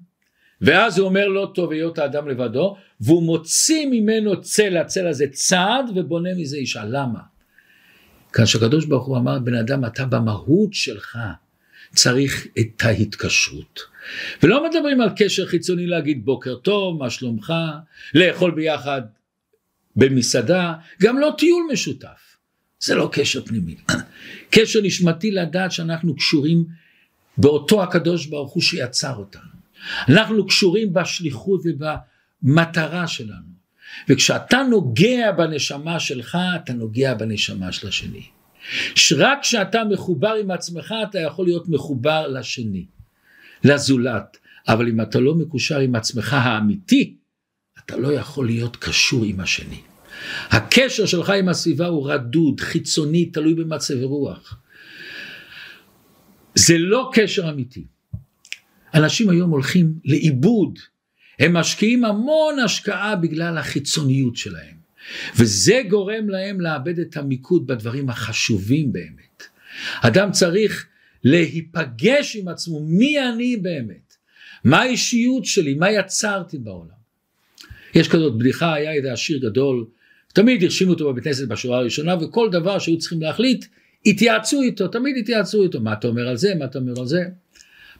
ואז 0.61 0.97
הוא 0.97 1.07
אומר 1.07 1.27
לא 1.27 1.51
טוב 1.55 1.71
היות 1.71 1.97
האדם 1.97 2.27
לבדו 2.27 2.75
והוא 3.01 3.23
מוציא 3.23 3.87
ממנו 3.91 4.41
צלע 4.41 4.81
הצלע 4.81 5.13
זה 5.13 5.25
צעד 5.31 5.85
ובונה 5.95 6.29
מזה 6.37 6.57
אישה. 6.57 6.85
למה 6.85 7.32
כאשר 8.33 8.65
הקדוש 8.65 8.85
ברוך 8.85 9.05
הוא 9.05 9.17
אמר 9.17 9.39
בן 9.39 9.55
אדם 9.55 9.85
אתה 9.85 10.05
במהות 10.05 10.73
שלך 10.73 11.17
צריך 11.95 12.47
את 12.59 12.81
ההתקשרות. 12.83 13.79
ולא 14.43 14.69
מדברים 14.69 15.01
על 15.01 15.09
קשר 15.17 15.45
חיצוני 15.45 15.87
להגיד 15.87 16.25
בוקר 16.25 16.55
טוב, 16.55 16.99
מה 16.99 17.09
שלומך, 17.09 17.53
לאכול 18.13 18.51
ביחד 18.51 19.01
במסעדה, 19.95 20.73
גם 21.01 21.19
לא 21.19 21.33
טיול 21.37 21.63
משותף. 21.73 22.37
זה 22.79 22.95
לא 22.95 23.09
קשר 23.13 23.45
פנימי. 23.45 23.75
קשר 24.55 24.79
נשמתי 24.83 25.31
לדעת 25.31 25.71
שאנחנו 25.71 26.15
קשורים 26.15 26.65
באותו 27.37 27.83
הקדוש 27.83 28.25
ברוך 28.25 28.53
הוא 28.53 28.63
שיצר 28.63 29.15
אותנו. 29.15 29.53
אנחנו 30.09 30.47
קשורים 30.47 30.93
בשליחות 30.93 31.61
ובמטרה 31.65 33.07
שלנו. 33.07 33.52
וכשאתה 34.09 34.63
נוגע 34.69 35.31
בנשמה 35.31 35.99
שלך, 35.99 36.37
אתה 36.55 36.73
נוגע 36.73 37.13
בנשמה 37.13 37.71
של 37.71 37.87
השני. 37.87 38.23
שרק 38.95 39.39
כשאתה 39.41 39.83
מחובר 39.83 40.33
עם 40.33 40.51
עצמך, 40.51 40.93
אתה 41.09 41.19
יכול 41.19 41.45
להיות 41.45 41.69
מחובר 41.69 42.27
לשני, 42.27 42.85
לזולת. 43.63 44.37
אבל 44.67 44.89
אם 44.89 45.01
אתה 45.01 45.19
לא 45.19 45.35
מקושר 45.35 45.79
עם 45.79 45.95
עצמך 45.95 46.33
האמיתי, 46.33 47.15
אתה 47.85 47.97
לא 47.97 48.13
יכול 48.13 48.45
להיות 48.45 48.75
קשור 48.75 49.23
עם 49.23 49.39
השני. 49.39 49.81
הקשר 50.49 51.05
שלך 51.05 51.29
עם 51.29 51.49
הסביבה 51.49 51.87
הוא 51.87 52.11
רדוד, 52.11 52.59
חיצוני, 52.59 53.25
תלוי 53.25 53.53
במצב 53.53 54.03
רוח. 54.03 54.57
זה 56.55 56.77
לא 56.77 57.09
קשר 57.13 57.49
אמיתי. 57.49 57.83
אנשים 58.93 59.29
היום 59.29 59.49
הולכים 59.49 59.93
לאיבוד, 60.05 60.79
הם 61.39 61.53
משקיעים 61.53 62.05
המון 62.05 62.59
השקעה 62.59 63.15
בגלל 63.15 63.57
החיצוניות 63.57 64.35
שלהם, 64.35 64.75
וזה 65.35 65.81
גורם 65.89 66.29
להם 66.29 66.61
לאבד 66.61 66.99
את 66.99 67.17
המיקוד 67.17 67.67
בדברים 67.67 68.09
החשובים 68.09 68.93
באמת. 68.93 69.43
אדם 70.01 70.31
צריך 70.31 70.87
להיפגש 71.23 72.35
עם 72.35 72.47
עצמו, 72.47 72.79
מי 72.83 73.19
אני 73.19 73.57
באמת? 73.57 74.15
מה 74.63 74.81
האישיות 74.81 75.45
שלי? 75.45 75.73
מה 75.73 75.91
יצרתי 75.91 76.57
בעולם? 76.57 77.03
יש 77.95 78.07
כזאת 78.07 78.37
בדיחה, 78.37 78.73
היה 78.73 78.93
איזה 78.93 79.13
עשיר 79.13 79.37
גדול, 79.37 79.85
תמיד 80.33 80.63
הרשימו 80.63 80.91
אותו 80.91 81.11
בבית 81.11 81.23
כנסת 81.23 81.47
בשורה 81.47 81.77
הראשונה, 81.77 82.15
וכל 82.15 82.49
דבר 82.51 82.79
שהיו 82.79 82.97
צריכים 82.97 83.21
להחליט, 83.21 83.65
התייעצו 84.05 84.61
איתו, 84.61 84.87
תמיד 84.87 85.15
התייעצו 85.17 85.63
איתו, 85.63 85.81
מה 85.81 85.93
אתה 85.93 86.07
אומר 86.07 86.27
על 86.27 86.37
זה, 86.37 86.55
מה 86.55 86.65
אתה 86.65 86.79
אומר 86.79 86.99
על 86.99 87.05
זה. 87.07 87.23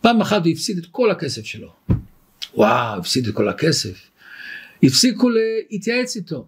פעם 0.02 0.22
אחת 0.22 0.46
הוא 0.46 0.52
הפסיד 0.52 0.78
את 0.78 0.86
כל 0.86 1.12
הכסף 1.12 1.46
שלו. 1.46 1.74
וואו, 2.56 3.00
הפסיד 3.00 3.28
את 3.28 3.34
כל 3.34 3.50
הכסף. 3.50 4.10
הפסיקו 4.84 5.30
להתייעץ 5.30 6.16
איתו. 6.16 6.48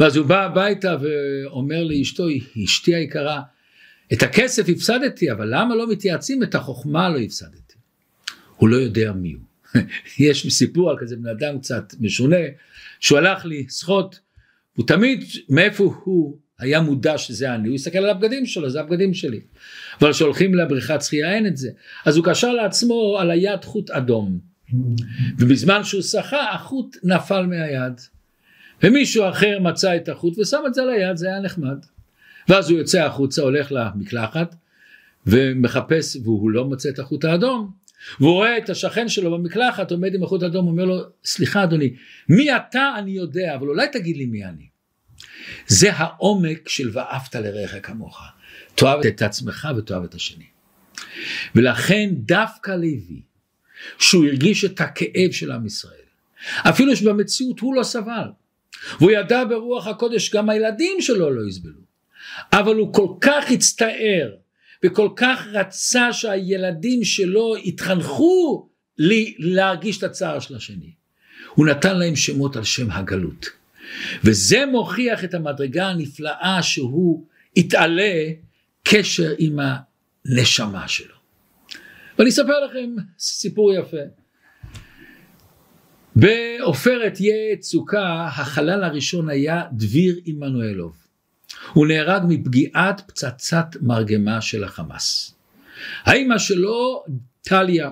ואז 0.00 0.16
הוא 0.16 0.26
בא 0.26 0.44
הביתה 0.44 0.96
ואומר 1.00 1.84
לאשתו, 1.84 2.26
אשתי 2.64 2.94
היקרה, 2.94 3.42
את 4.12 4.22
הכסף 4.22 4.68
הפסדתי, 4.68 5.32
אבל 5.32 5.48
למה 5.50 5.74
לא 5.74 5.90
מתייעצים? 5.90 6.42
את 6.42 6.54
החוכמה 6.54 7.08
לא 7.08 7.18
הפסדתי. 7.18 7.74
הוא 8.56 8.68
לא 8.68 8.76
יודע 8.76 9.12
מי 9.12 9.32
הוא. 9.32 9.42
יש 10.18 10.46
סיפור 10.48 10.90
על 10.90 10.96
כזה 11.00 11.16
בן 11.16 11.28
אדם 11.28 11.58
קצת 11.58 11.94
משונה, 12.00 12.36
שהוא 13.00 13.18
הלך 13.18 13.42
לשחות, 13.44 14.18
הוא 14.76 14.86
תמיד, 14.86 15.24
מאיפה 15.48 15.94
הוא 16.04 16.38
היה 16.58 16.80
מודע 16.80 17.18
שזה 17.18 17.54
אני, 17.54 17.68
הוא 17.68 17.74
הסתכל 17.74 17.98
על 17.98 18.10
הבגדים 18.10 18.46
שלו, 18.46 18.70
זה 18.70 18.80
הבגדים 18.80 19.14
שלי. 19.14 19.40
אבל 20.00 20.12
כשהולכים 20.12 20.54
לבריכת 20.54 21.02
שחייה 21.02 21.34
אין 21.34 21.46
את 21.46 21.56
זה. 21.56 21.70
אז 22.04 22.16
הוא 22.16 22.24
קשר 22.24 22.52
לעצמו 22.52 23.18
על 23.20 23.30
היד 23.30 23.64
חוט 23.64 23.90
אדום. 23.90 24.51
ובזמן 25.38 25.84
שהוא 25.84 26.02
שחה 26.02 26.50
החוט 26.50 26.96
נפל 27.04 27.46
מהיד. 27.46 28.00
ומישהו 28.82 29.28
אחר 29.28 29.58
מצא 29.60 29.96
את 29.96 30.08
החוט 30.08 30.38
ושם 30.38 30.60
את 30.66 30.74
זה 30.74 30.82
על 30.82 30.88
היד, 30.88 31.16
זה 31.16 31.28
היה 31.28 31.40
נחמד. 31.40 31.78
ואז 32.48 32.70
הוא 32.70 32.78
יוצא 32.78 33.04
החוצה, 33.04 33.42
הולך 33.42 33.72
למקלחת 33.72 34.54
ומחפש 35.26 36.16
והוא 36.16 36.50
לא 36.50 36.64
מוצא 36.64 36.88
את 36.88 36.98
החוט 36.98 37.24
האדום. 37.24 37.70
והוא 38.20 38.32
רואה 38.32 38.58
את 38.58 38.70
השכן 38.70 39.08
שלו 39.08 39.38
במקלחת 39.38 39.90
עומד 39.90 40.14
עם 40.14 40.22
החוט 40.22 40.42
האדום, 40.42 40.66
אומר 40.66 40.84
לו, 40.84 41.00
סליחה 41.24 41.64
אדוני, 41.64 41.94
מי 42.28 42.56
אתה 42.56 42.94
אני 42.98 43.10
יודע, 43.10 43.54
אבל 43.54 43.68
אולי 43.68 43.86
תגיד 43.92 44.16
לי 44.16 44.26
מי 44.26 44.44
אני. 44.44 44.66
זה 45.66 45.92
העומק 45.92 46.68
של 46.68 46.90
ואהבת 46.92 47.34
לרעך 47.34 47.74
כמוך. 47.82 48.22
תאהב 48.74 49.06
את 49.06 49.22
עצמך 49.22 49.68
ותאהב 49.76 50.04
את 50.04 50.14
השני. 50.14 50.44
ולכן 51.54 52.10
דווקא 52.12 52.70
לוי, 52.70 53.22
שהוא 53.98 54.26
הרגיש 54.26 54.64
את 54.64 54.80
הכאב 54.80 55.32
של 55.32 55.52
עם 55.52 55.66
ישראל, 55.66 55.94
אפילו 56.68 56.96
שבמציאות 56.96 57.60
הוא 57.60 57.74
לא 57.74 57.82
סבל, 57.82 58.28
והוא 58.98 59.10
ידע 59.10 59.44
ברוח 59.44 59.86
הקודש 59.86 60.34
גם 60.34 60.50
הילדים 60.50 61.00
שלו 61.00 61.30
לא 61.30 61.48
יסבלו, 61.48 61.80
אבל 62.52 62.74
הוא 62.74 62.94
כל 62.94 63.08
כך 63.20 63.50
הצטער 63.50 64.30
וכל 64.84 65.08
כך 65.16 65.46
רצה 65.52 66.12
שהילדים 66.12 67.04
שלו 67.04 67.56
יתחנכו 67.56 68.68
לי 68.98 69.34
להרגיש 69.38 69.98
את 69.98 70.02
הצער 70.02 70.40
של 70.40 70.56
השני. 70.56 70.90
הוא 71.54 71.66
נתן 71.66 71.98
להם 71.98 72.16
שמות 72.16 72.56
על 72.56 72.64
שם 72.64 72.90
הגלות. 72.90 73.46
וזה 74.24 74.66
מוכיח 74.66 75.24
את 75.24 75.34
המדרגה 75.34 75.88
הנפלאה 75.88 76.58
שהוא 76.62 77.26
התעלה 77.56 78.28
קשר 78.84 79.34
עם 79.38 79.58
הנשמה 79.58 80.88
שלו. 80.88 81.21
ואני 82.22 82.30
אספר 82.30 82.64
לכם 82.64 82.90
סיפור 83.18 83.72
יפה. 83.72 83.96
בעופרת 86.16 87.18
יצוקה 87.20 88.26
החלל 88.26 88.84
הראשון 88.84 89.28
היה 89.28 89.62
דביר 89.72 90.20
עמנואלוב. 90.24 90.96
הוא 91.72 91.86
נהרג 91.86 92.22
מפגיעת 92.28 93.00
פצצת 93.06 93.66
מרגמה 93.80 94.40
של 94.40 94.64
החמאס. 94.64 95.34
האימא 96.04 96.38
שלו, 96.38 97.04
טליה, 97.42 97.90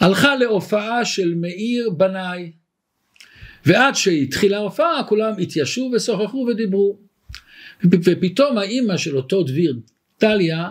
הלכה 0.00 0.36
להופעה 0.36 1.04
של 1.04 1.34
מאיר 1.34 1.90
בנאי, 1.90 2.52
ועד 3.66 3.94
שהתחילה 3.94 4.56
ההופעה 4.56 5.04
כולם 5.08 5.32
התיישבו 5.38 5.90
ושוחחו 5.94 6.46
ודיברו. 6.50 6.98
ופתאום 7.84 8.58
האימא 8.58 8.96
של 8.96 9.16
אותו 9.16 9.42
דביר, 9.42 9.76
טליה, 10.18 10.68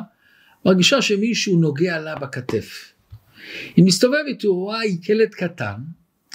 מרגישה 0.66 1.02
שמישהו 1.02 1.58
נוגע 1.58 2.00
לה 2.00 2.16
בכתף. 2.16 2.94
היא 3.76 3.86
מסתובבת, 3.86 4.44
הוא 4.44 4.56
רואה 4.56 4.80
ילד 5.10 5.30
קטן, 5.30 5.76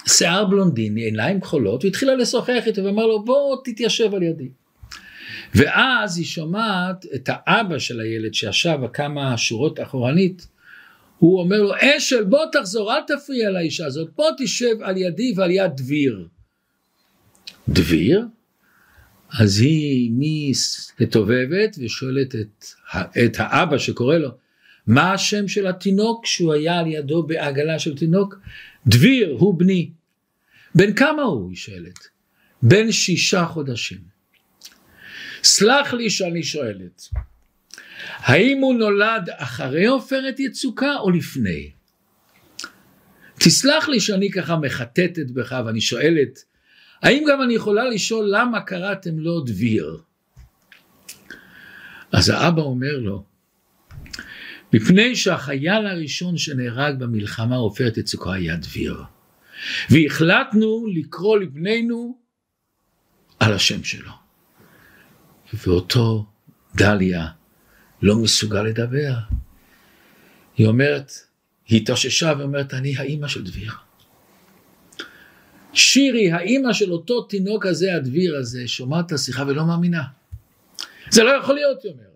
שיער 0.07 0.45
בלונדיני, 0.45 1.01
עיניים 1.01 1.41
כחולות, 1.41 1.85
והתחילה 1.85 2.15
לשוחח 2.15 2.63
איתו 2.65 2.83
ואמר 2.83 3.05
לו 3.05 3.23
בוא 3.23 3.57
תתיישב 3.63 4.15
על 4.15 4.23
ידי. 4.23 4.49
ואז 5.55 6.17
היא 6.17 6.25
שומעת 6.25 7.05
את 7.15 7.29
האבא 7.31 7.79
של 7.79 7.99
הילד 7.99 8.33
שישב 8.33 8.77
כמה 8.93 9.37
שורות 9.37 9.79
אחורנית, 9.79 10.47
הוא 11.17 11.39
אומר 11.39 11.61
לו 11.61 11.71
אשל 11.79 12.23
בוא 12.23 12.45
תחזור 12.51 12.93
אל 12.93 13.01
תפריע 13.07 13.49
לאישה 13.49 13.85
הזאת 13.85 14.09
בוא 14.15 14.29
תשב 14.37 14.75
על 14.81 14.97
ידי 14.97 15.33
ועל 15.35 15.51
יד 15.51 15.71
דביר. 15.75 16.27
דביר? 17.69 18.25
אז 19.29 19.59
היא 19.59 20.11
מתובבת 20.99 21.77
ושואלת 21.79 22.35
את, 22.35 22.65
את 23.25 23.35
האבא 23.39 23.77
שקורא 23.77 24.17
לו 24.17 24.29
מה 24.87 25.13
השם 25.13 25.47
של 25.47 25.67
התינוק 25.67 26.25
שהוא 26.25 26.53
היה 26.53 26.79
על 26.79 26.87
ידו 26.87 27.23
בעגלה 27.23 27.79
של 27.79 27.97
תינוק? 27.97 28.35
דביר 28.87 29.35
הוא 29.39 29.59
בני. 29.59 29.89
בן 30.75 30.93
כמה 30.93 31.21
הוא? 31.21 31.49
היא 31.49 31.57
שואלת. 31.57 32.07
בן 32.61 32.91
שישה 32.91 33.45
חודשים. 33.45 34.17
סלח 35.43 35.93
לי 35.93 36.09
שאני 36.09 36.43
שואלת, 36.43 37.01
האם 38.17 38.57
הוא 38.57 38.73
נולד 38.73 39.29
אחרי 39.35 39.85
עופרת 39.85 40.39
יצוקה 40.39 40.95
או 40.95 41.09
לפני? 41.09 41.71
תסלח 43.39 43.89
לי 43.89 43.99
שאני 43.99 44.31
ככה 44.31 44.55
מחטטת 44.55 45.31
בך 45.31 45.55
ואני 45.65 45.81
שואלת, 45.81 46.43
האם 47.01 47.23
גם 47.29 47.41
אני 47.41 47.53
יכולה 47.53 47.89
לשאול 47.89 48.29
למה 48.31 48.61
קראתם 48.61 49.19
לו 49.19 49.41
דביר? 49.41 50.01
אז 52.11 52.29
האבא 52.29 52.61
אומר 52.61 52.97
לו, 52.97 53.23
מפני 54.73 55.15
שהחייל 55.15 55.85
הראשון 55.85 56.37
שנהרג 56.37 56.99
במלחמה 56.99 57.55
עופרת 57.55 57.97
יצוקה 57.97 58.33
היה 58.33 58.55
דביר. 58.55 59.03
והחלטנו 59.89 60.87
לקרוא 60.93 61.37
לבנינו 61.37 62.17
על 63.39 63.53
השם 63.53 63.83
שלו. 63.83 64.11
ואותו 65.53 66.25
דליה 66.75 67.27
לא 68.01 68.15
מסוגל 68.15 68.63
לדבר. 68.63 69.13
היא 70.57 70.67
אומרת, 70.67 71.11
היא 71.67 71.81
התאוששה 71.81 72.33
ואומרת, 72.37 72.73
אני 72.73 72.97
האימא 72.97 73.27
של 73.27 73.43
דביר. 73.43 73.71
שירי, 75.73 76.31
האימא 76.31 76.73
של 76.73 76.91
אותו 76.91 77.21
תינוק 77.21 77.65
הזה, 77.65 77.95
הדביר 77.95 78.35
הזה, 78.35 78.67
שומעת 78.67 79.05
את 79.05 79.11
השיחה 79.11 79.43
ולא 79.47 79.65
מאמינה. 79.65 80.03
זה 81.09 81.23
לא 81.23 81.31
יכול 81.31 81.55
להיות, 81.55 81.83
היא 81.83 81.91
אומרת. 81.91 82.07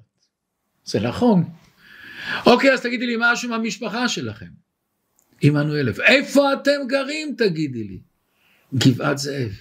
זה 0.85 0.99
נכון. 0.99 1.43
אוקיי, 2.45 2.73
אז 2.73 2.81
תגידי 2.81 3.05
לי 3.05 3.15
משהו 3.19 3.49
מהמשפחה 3.49 4.09
שלכם. 4.09 4.45
עמנואלף, 5.41 5.99
איפה 5.99 6.53
אתם 6.53 6.87
גרים 6.87 7.35
תגידי 7.37 7.83
לי? 7.83 7.99
גבעת 8.75 9.17
זאב. 9.17 9.51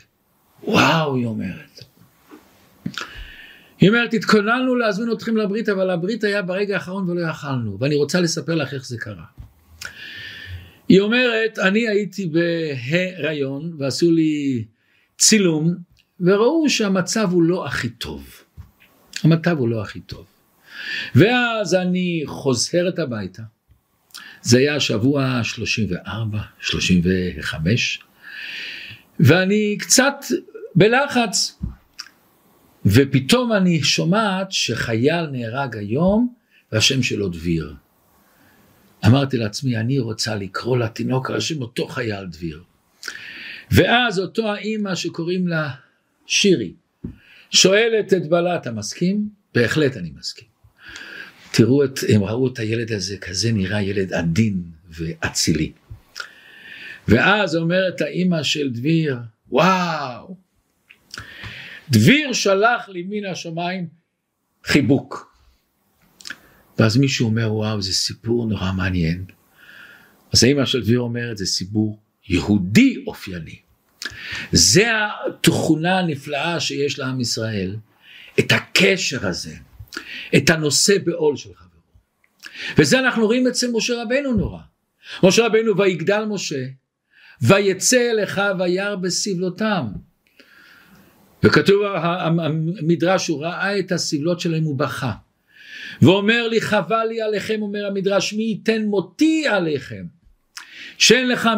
וואו, 0.62 1.14
היא 1.14 1.26
אומרת. 1.26 1.84
היא 3.80 3.88
אומרת, 3.88 4.14
התכוננו 4.14 4.74
להזמין 4.74 5.12
אתכם 5.12 5.36
לברית, 5.36 5.68
אבל 5.68 5.90
הברית 5.90 6.24
היה 6.24 6.42
ברגע 6.42 6.74
האחרון 6.74 7.10
ולא 7.10 7.30
יכלנו, 7.30 7.78
ואני 7.80 7.96
רוצה 7.96 8.20
לספר 8.20 8.54
לך 8.54 8.74
איך 8.74 8.86
זה 8.86 8.98
קרה. 8.98 9.24
היא 10.90 11.00
אומרת, 11.00 11.58
אני 11.58 11.88
הייתי 11.88 12.26
בהיריון, 12.26 13.76
ועשו 13.78 14.10
לי 14.10 14.64
צילום, 15.18 15.74
וראו 16.20 16.68
שהמצב 16.68 17.28
הוא 17.32 17.42
לא 17.42 17.66
הכי 17.66 17.88
טוב. 17.88 18.42
המצב 19.24 19.58
הוא 19.58 19.68
לא 19.68 19.82
הכי 19.82 20.00
טוב. 20.00 20.26
ואז 21.14 21.74
אני 21.74 22.22
חוזרת 22.26 22.98
הביתה. 22.98 23.42
זה 24.42 24.58
היה 24.58 24.80
שבוע 24.80 25.40
34, 25.42 26.38
35, 26.60 28.00
ואני 29.20 29.76
קצת 29.80 30.14
בלחץ, 30.74 31.58
ופתאום 32.86 33.52
אני 33.52 33.82
שומעת 33.82 34.52
שחייל 34.52 35.26
נהרג 35.26 35.76
היום 35.76 36.34
והשם 36.72 37.02
שלו 37.02 37.28
דביר. 37.28 37.74
אמרתי 39.06 39.36
לעצמי, 39.36 39.76
אני 39.76 39.98
רוצה 39.98 40.34
לקרוא 40.34 40.78
לתינוק 40.78 41.30
על 41.30 41.40
שם 41.40 41.62
אותו 41.62 41.86
חייל 41.88 42.24
דביר. 42.24 42.62
ואז 43.70 44.18
אותו 44.18 44.52
האימא 44.52 44.94
שקוראים 44.94 45.48
לה 45.48 45.70
שירי, 46.26 46.72
שואלת 47.50 48.14
את 48.14 48.28
בעלה, 48.28 48.56
אתה 48.56 48.72
מסכים? 48.72 49.28
בהחלט 49.54 49.96
אני 49.96 50.10
מסכים. 50.18 50.48
תראו, 51.50 51.84
את, 51.84 51.98
הם 52.14 52.24
ראו 52.24 52.52
את 52.52 52.58
הילד 52.58 52.92
הזה, 52.92 53.16
כזה 53.16 53.52
נראה 53.52 53.82
ילד 53.82 54.12
עדין 54.12 54.62
ואצילי. 54.88 55.72
ואז 57.08 57.56
אומרת 57.56 58.00
האימא 58.00 58.42
של 58.42 58.70
דביר, 58.70 59.16
וואו, 59.50 60.36
דביר 61.90 62.32
שלח 62.32 62.88
לי 62.88 63.02
מן 63.08 63.24
השמיים 63.24 63.86
חיבוק. 64.64 65.29
ואז 66.80 66.96
מישהו 66.96 67.26
אומר, 67.26 67.54
וואו, 67.54 67.82
זה 67.82 67.92
סיפור 67.92 68.46
נורא 68.46 68.72
מעניין. 68.72 69.24
אז 70.32 70.44
האימא 70.44 70.64
של 70.64 70.82
דביר 70.82 71.00
אומרת, 71.00 71.38
זה 71.38 71.46
סיפור 71.46 72.00
יהודי 72.28 73.04
אופייני. 73.06 73.58
זה 74.52 74.86
התכונה 75.26 75.98
הנפלאה 75.98 76.60
שיש 76.60 76.98
לעם 76.98 77.20
ישראל, 77.20 77.76
את 78.38 78.52
הקשר 78.52 79.26
הזה, 79.26 79.54
את 80.36 80.50
הנושא 80.50 80.98
בעול 81.04 81.36
של 81.36 81.54
חברו. 81.54 81.80
וזה 82.78 82.98
אנחנו 82.98 83.26
רואים 83.26 83.46
אצל 83.46 83.70
משה 83.72 84.02
רבנו 84.02 84.32
נורא. 84.32 84.60
משה 85.22 85.46
רבנו 85.46 85.78
ויגדל 85.78 86.24
משה, 86.24 86.64
ויצא 87.42 88.10
אל 88.10 88.24
אחיו 88.24 88.56
וירא 88.58 88.94
בסבלותם. 88.94 89.86
וכתוב 91.42 91.82
המדרש 92.82 93.28
הוא 93.28 93.44
ראה 93.44 93.78
את 93.78 93.92
הסבלות 93.92 94.40
שלהם 94.40 94.66
ובכה. 94.66 95.12
ואומר 96.02 96.48
לי 96.48 96.60
חבל 96.60 97.06
לי 97.08 97.22
עליכם 97.22 97.62
אומר 97.62 97.86
המדרש 97.86 98.32
מי 98.32 98.42
ייתן 98.42 98.82
מותי 98.82 99.48
עליכם? 99.48 100.04
שאין 100.98 101.28
לך 101.28 101.50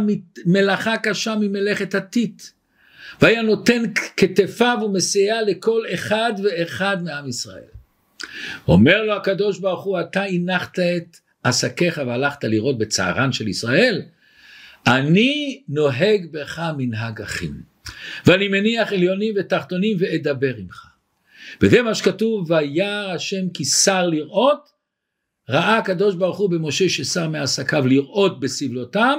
מלאכה 0.46 0.96
קשה 0.96 1.34
ממלאכת 1.40 1.94
הטיט. 1.94 2.42
והיה 3.20 3.42
נותן 3.42 3.82
כתפיו 4.16 4.78
ומסייע 4.84 5.42
לכל 5.42 5.82
אחד 5.94 6.32
ואחד 6.44 6.96
מעם 7.04 7.28
ישראל. 7.28 7.62
אומר 8.68 9.02
לו 9.02 9.12
הקדוש 9.12 9.58
ברוך 9.58 9.84
הוא 9.84 10.00
אתה 10.00 10.22
הנחת 10.22 10.78
את 10.78 11.16
עסקיך 11.42 12.00
והלכת 12.06 12.44
לראות 12.44 12.78
בצערן 12.78 13.32
של 13.32 13.48
ישראל? 13.48 14.02
אני 14.86 15.62
נוהג 15.68 16.26
בך 16.32 16.62
מנהג 16.76 17.20
אחים 17.20 17.54
ואני 18.26 18.48
מניח 18.48 18.92
עליונים 18.92 19.34
ותחתונים 19.36 19.96
ואדבר 20.00 20.54
עמך 20.56 20.91
וזה 21.60 21.82
מה 21.82 21.94
שכתוב 21.94 22.50
וירא 22.50 23.12
השם 23.14 23.48
כי 23.54 23.64
שר 23.64 24.06
לראות 24.06 24.68
ראה 25.48 25.78
הקדוש 25.78 26.14
ברוך 26.14 26.38
הוא 26.38 26.50
במשה 26.50 26.88
ששר 26.88 27.28
מעסקיו 27.28 27.86
לראות 27.86 28.40
בסבלותם 28.40 29.18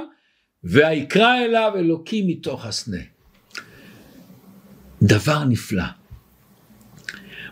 ויקרא 0.64 1.44
אליו 1.44 1.72
אלוקים 1.76 2.26
מתוך 2.26 2.66
הסנה 2.66 3.14
דבר 5.02 5.44
נפלא. 5.44 5.84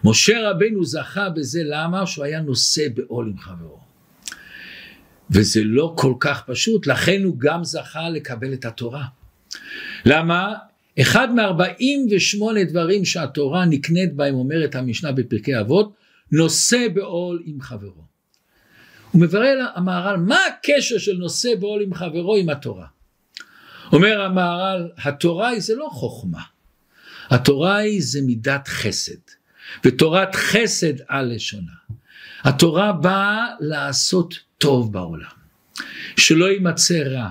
משה 0.04 0.50
רבנו 0.50 0.84
זכה 0.84 1.28
בזה 1.30 1.62
למה? 1.64 2.06
שהוא 2.06 2.24
היה 2.24 2.40
נושא 2.40 2.82
בעול 2.94 3.28
עם 3.28 3.38
חברו. 3.38 3.80
וזה 5.30 5.60
לא 5.64 5.94
כל 5.96 6.14
כך 6.20 6.44
פשוט 6.46 6.86
לכן 6.86 7.22
הוא 7.24 7.38
גם 7.38 7.64
זכה 7.64 8.08
לקבל 8.08 8.52
את 8.52 8.64
התורה. 8.64 9.04
למה 10.04 10.54
אחד 11.00 11.34
מארבעים 11.34 12.06
ושמונה 12.10 12.64
דברים 12.64 13.04
שהתורה 13.04 13.64
נקנית 13.64 14.14
בהם 14.14 14.34
אומרת 14.34 14.74
המשנה 14.74 15.12
בפרקי 15.12 15.60
אבות 15.60 15.92
נושא 16.32 16.86
בעול 16.94 17.42
עם 17.44 17.60
חברו. 17.60 18.04
הוא 19.10 19.22
מברר 19.22 19.66
המהר"ל 19.74 20.16
מה 20.16 20.38
הקשר 20.46 20.98
של 20.98 21.12
נושא 21.12 21.54
בעול 21.60 21.82
עם 21.82 21.94
חברו 21.94 22.36
עם 22.36 22.48
התורה. 22.48 22.86
אומר 23.92 24.20
המהר"ל 24.20 24.90
התורה 24.98 25.48
היא 25.48 25.60
זה 25.60 25.74
לא 25.74 25.88
חוכמה 25.92 26.40
התורה 27.30 27.76
היא 27.76 28.00
זה 28.02 28.22
מידת 28.22 28.68
חסד 28.68 29.20
ותורת 29.84 30.34
חסד 30.34 30.94
על 31.08 31.34
לשונה. 31.34 31.72
התורה 32.44 32.92
באה 32.92 33.46
לעשות 33.60 34.34
טוב 34.58 34.92
בעולם 34.92 35.24
שלא 36.16 36.44
יימצא 36.50 37.02
רע 37.06 37.28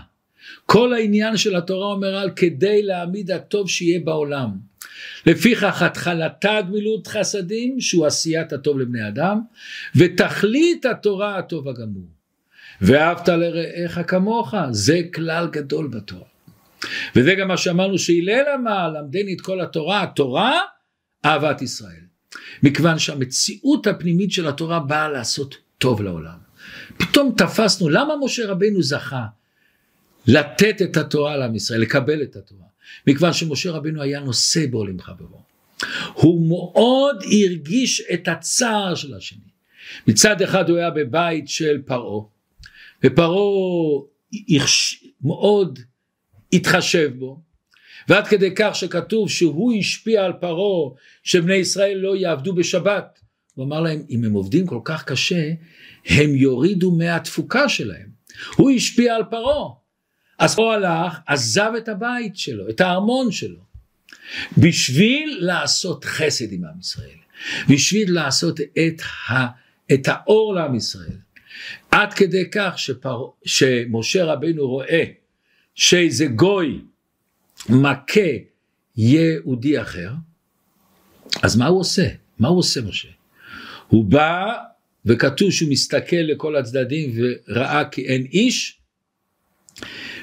כל 0.71 0.93
העניין 0.93 1.37
של 1.37 1.55
התורה 1.55 1.87
אומר 1.87 2.15
על 2.15 2.29
כדי 2.35 2.83
להעמיד 2.83 3.31
הטוב 3.31 3.69
שיהיה 3.69 3.99
בעולם. 3.99 4.49
לפיכך 5.25 5.81
התחלתה 5.81 6.61
גמילות 6.67 7.07
חסדים 7.07 7.81
שהוא 7.81 8.05
עשיית 8.05 8.53
הטוב 8.53 8.79
לבני 8.79 9.07
אדם 9.07 9.41
ותכלית 9.95 10.85
התורה 10.85 11.37
הטוב 11.37 11.67
הגמור. 11.67 12.07
ואהבת 12.81 13.29
לרעך 13.29 13.99
כמוך 14.07 14.55
זה 14.71 15.01
כלל 15.13 15.47
גדול 15.51 15.87
בתורה. 15.87 16.27
וזה 17.15 17.35
גם 17.35 17.47
מה 17.47 17.57
שאמרנו 17.57 17.97
שהלל 17.97 18.45
אמר 18.55 18.89
למדני 18.89 19.33
את 19.33 19.41
כל 19.41 19.61
התורה 19.61 20.03
התורה 20.03 20.59
אהבת 21.25 21.61
ישראל. 21.61 22.05
מכיוון 22.63 22.99
שהמציאות 22.99 23.87
הפנימית 23.87 24.31
של 24.31 24.47
התורה 24.47 24.79
באה 24.79 25.09
לעשות 25.09 25.55
טוב 25.77 26.01
לעולם. 26.01 26.37
פתאום 26.97 27.33
תפסנו 27.37 27.89
למה 27.89 28.13
משה 28.23 28.47
רבנו 28.47 28.83
זכה 28.83 29.25
לתת 30.27 30.81
את 30.81 30.97
התורה 30.97 31.37
לעם 31.37 31.55
ישראל, 31.55 31.81
לקבל 31.81 32.23
את 32.23 32.35
התורה. 32.35 32.65
מכיוון 33.07 33.33
שמשה 33.33 33.71
רבנו 33.71 34.01
היה 34.01 34.19
נושא 34.19 34.65
בעול 34.67 34.89
עם 34.89 34.99
חברו. 34.99 35.41
הוא 36.13 36.47
מאוד 36.47 37.23
הרגיש 37.23 38.01
את 38.13 38.27
הצער 38.27 38.95
של 38.95 39.13
השני. 39.13 39.51
מצד 40.07 40.41
אחד 40.41 40.69
הוא 40.69 40.77
היה 40.77 40.89
בבית 40.89 41.47
של 41.47 41.81
פרעה, 41.85 42.23
ופרעה 43.03 44.01
מאוד 45.21 45.79
התחשב 46.53 47.11
בו, 47.19 47.41
ועד 48.07 48.27
כדי 48.27 48.55
כך 48.55 48.75
שכתוב 48.75 49.29
שהוא 49.29 49.73
השפיע 49.79 50.25
על 50.25 50.33
פרעה 50.33 50.91
שבני 51.23 51.55
ישראל 51.55 51.97
לא 51.97 52.15
יעבדו 52.15 52.53
בשבת. 52.53 53.19
הוא 53.53 53.65
אמר 53.65 53.81
להם, 53.81 54.03
אם 54.09 54.23
הם 54.23 54.33
עובדים 54.33 54.67
כל 54.67 54.79
כך 54.83 55.03
קשה, 55.03 55.51
הם 56.05 56.35
יורידו 56.35 56.91
מהתפוקה 56.91 57.69
שלהם. 57.69 58.09
הוא 58.55 58.71
השפיע 58.71 59.15
על 59.15 59.23
פרעה. 59.29 59.80
אז 60.41 60.55
הוא 60.57 60.71
הלך, 60.71 61.17
עזב 61.27 61.71
את 61.77 61.89
הבית 61.89 62.37
שלו, 62.37 62.69
את 62.69 62.81
הארמון 62.81 63.31
שלו, 63.31 63.59
בשביל 64.57 65.37
לעשות 65.41 66.05
חסד 66.05 66.51
עם 66.51 66.65
עם 66.65 66.79
ישראל, 66.79 67.19
בשביל 67.69 68.13
לעשות 68.13 68.59
את, 68.59 69.01
ה, 69.29 69.33
את 69.93 70.07
האור 70.07 70.55
לעם 70.55 70.75
ישראל. 70.75 71.17
עד 71.91 72.13
כדי 72.13 72.49
כך 72.51 72.73
שפר, 72.77 73.25
שמשה 73.45 74.25
רבנו 74.25 74.67
רואה 74.67 75.03
שאיזה 75.75 76.25
גוי 76.25 76.81
מכה 77.69 78.31
יהודי 78.97 79.81
אחר, 79.81 80.11
אז 81.43 81.57
מה 81.57 81.67
הוא 81.67 81.79
עושה? 81.79 82.07
מה 82.39 82.47
הוא 82.47 82.59
עושה 82.59 82.81
משה? 82.81 83.09
הוא 83.87 84.05
בא 84.05 84.57
וכתוב 85.05 85.51
שהוא 85.51 85.69
מסתכל 85.69 86.15
לכל 86.15 86.55
הצדדים 86.55 87.13
וראה 87.15 87.85
כי 87.85 88.05
אין 88.05 88.25
איש 88.25 88.81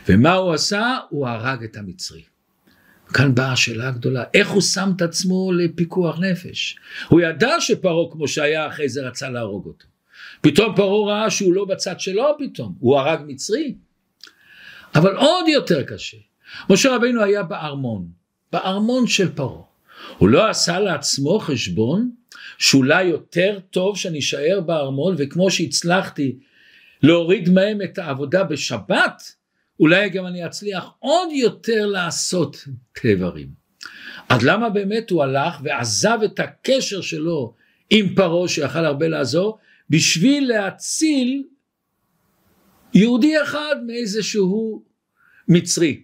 ומה 0.09 0.33
הוא 0.33 0.53
עשה? 0.53 0.99
הוא 1.09 1.29
הרג 1.29 1.65
את 1.65 1.77
המצרי. 1.77 2.23
כאן 3.15 3.35
באה 3.35 3.53
השאלה 3.53 3.89
הגדולה, 3.89 4.25
איך 4.35 4.51
הוא 4.51 4.63
שם 4.63 4.91
את 4.97 5.03
עצמו 5.03 5.53
לפיקוח 5.53 6.19
נפש? 6.19 6.77
הוא 7.09 7.21
ידע 7.21 7.61
שפרעה 7.61 8.13
כמו 8.13 8.29
שהיה 8.29 8.67
אחרי 8.67 8.89
זה 8.89 9.09
רצה 9.09 9.31
להרוג 9.31 9.67
אותו. 9.67 9.87
פתאום 10.41 10.77
פרעה 10.77 11.21
ראה 11.21 11.31
שהוא 11.31 11.55
לא 11.55 11.65
בצד 11.65 12.01
שלו 12.01 12.25
פתאום, 12.39 12.75
הוא 12.79 12.99
הרג 12.99 13.21
מצרי. 13.27 13.75
אבל 14.95 15.17
עוד 15.17 15.49
יותר 15.49 15.83
קשה, 15.83 16.17
משה 16.71 16.97
רבינו 16.97 17.23
היה 17.23 17.43
בארמון, 17.43 18.09
בארמון 18.53 19.07
של 19.07 19.33
פרעה. 19.35 19.63
הוא 20.19 20.29
לא 20.29 20.49
עשה 20.49 20.81
לעצמו 20.81 21.39
חשבון 21.39 22.11
שאולי 22.59 23.05
יותר 23.05 23.59
טוב 23.71 23.97
שאני 23.97 24.19
אשאר 24.19 24.61
בארמון 24.67 25.15
וכמו 25.19 25.51
שהצלחתי 25.51 26.39
להוריד 27.03 27.49
מהם 27.49 27.83
את 27.83 27.99
העבודה 27.99 28.45
בשבת, 28.45 29.23
אולי 29.81 30.11
גם 30.11 30.27
אני 30.27 30.47
אצליח 30.47 30.85
עוד 30.99 31.29
יותר 31.33 31.87
לעשות 31.87 32.65
דברים. 33.07 33.49
אז 34.29 34.43
למה 34.43 34.71
באמת 34.71 35.11
הוא 35.11 35.23
הלך 35.23 35.61
ועזב 35.63 36.19
את 36.25 36.41
הקשר 36.41 37.01
שלו 37.01 37.55
עם 37.91 38.15
פרעה 38.15 38.49
שיכל 38.49 38.85
הרבה 38.85 39.09
לעזור, 39.09 39.59
בשביל 39.91 40.49
להציל 40.49 41.43
יהודי 42.95 43.43
אחד 43.43 43.77
מאיזשהו 43.87 44.85
מצרי. 45.49 46.03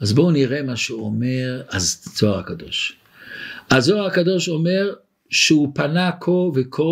אז 0.00 0.12
בואו 0.12 0.30
נראה 0.30 0.62
מה 0.62 0.76
שהוא 0.76 1.06
אומר 1.06 1.62
הזוהר 1.70 2.38
הקדוש. 2.38 2.98
הזוהר 3.70 4.06
הקדוש 4.06 4.48
אומר 4.48 4.94
שהוא 5.30 5.68
פנה 5.74 6.10
כה 6.20 6.30
וכה 6.30 6.82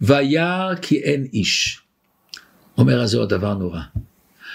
וירא 0.00 0.74
כי 0.82 1.02
אין 1.02 1.24
איש. 1.32 1.80
אומר 2.78 3.00
הזוהר 3.00 3.26
דבר 3.26 3.54
נורא. 3.54 3.80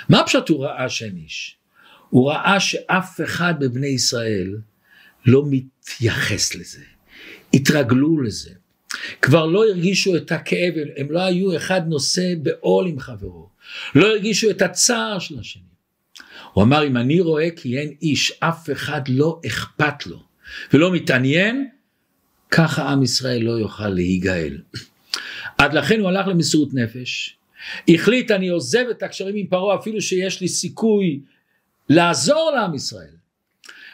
מה 0.09 0.23
פשוט 0.25 0.49
הוא 0.49 0.65
ראה 0.65 0.89
שאין 0.89 1.17
איש? 1.17 1.55
הוא 2.09 2.31
ראה 2.31 2.59
שאף 2.59 3.21
אחד 3.23 3.53
מבני 3.63 3.87
ישראל 3.87 4.57
לא 5.25 5.43
מתייחס 5.49 6.55
לזה, 6.55 6.83
התרגלו 7.53 8.21
לזה, 8.21 8.49
כבר 9.21 9.45
לא 9.45 9.65
הרגישו 9.65 10.15
את 10.15 10.31
הכאב, 10.31 10.73
הם 10.97 11.11
לא 11.11 11.19
היו 11.21 11.55
אחד 11.55 11.81
נושא 11.87 12.33
בעול 12.41 12.87
עם 12.87 12.99
חברו, 12.99 13.49
לא 13.95 14.07
הרגישו 14.07 14.49
את 14.49 14.61
הצער 14.61 15.19
של 15.19 15.39
השני. 15.39 15.63
הוא 16.53 16.63
אמר 16.63 16.87
אם 16.87 16.97
אני 16.97 17.21
רואה 17.21 17.47
כי 17.55 17.77
אין 17.77 17.93
איש, 18.01 18.31
אף 18.39 18.69
אחד 18.71 19.01
לא 19.07 19.39
אכפת 19.45 20.05
לו 20.05 20.23
ולא 20.73 20.91
מתעניין, 20.91 21.69
ככה 22.51 22.89
עם 22.89 23.03
ישראל 23.03 23.43
לא 23.43 23.51
יוכל 23.51 23.89
להיגאל. 23.89 24.57
עד 25.57 25.73
לכן 25.73 25.99
הוא 25.99 26.09
הלך 26.09 26.27
למסירות 26.27 26.73
נפש, 26.73 27.37
החליט 27.89 28.31
אני 28.31 28.49
עוזב 28.49 28.85
את 28.91 29.03
הקשרים 29.03 29.35
עם 29.35 29.47
פרעה 29.47 29.79
אפילו 29.79 30.01
שיש 30.01 30.41
לי 30.41 30.47
סיכוי 30.47 31.19
לעזור 31.89 32.51
לעם 32.55 32.75
ישראל. 32.75 33.15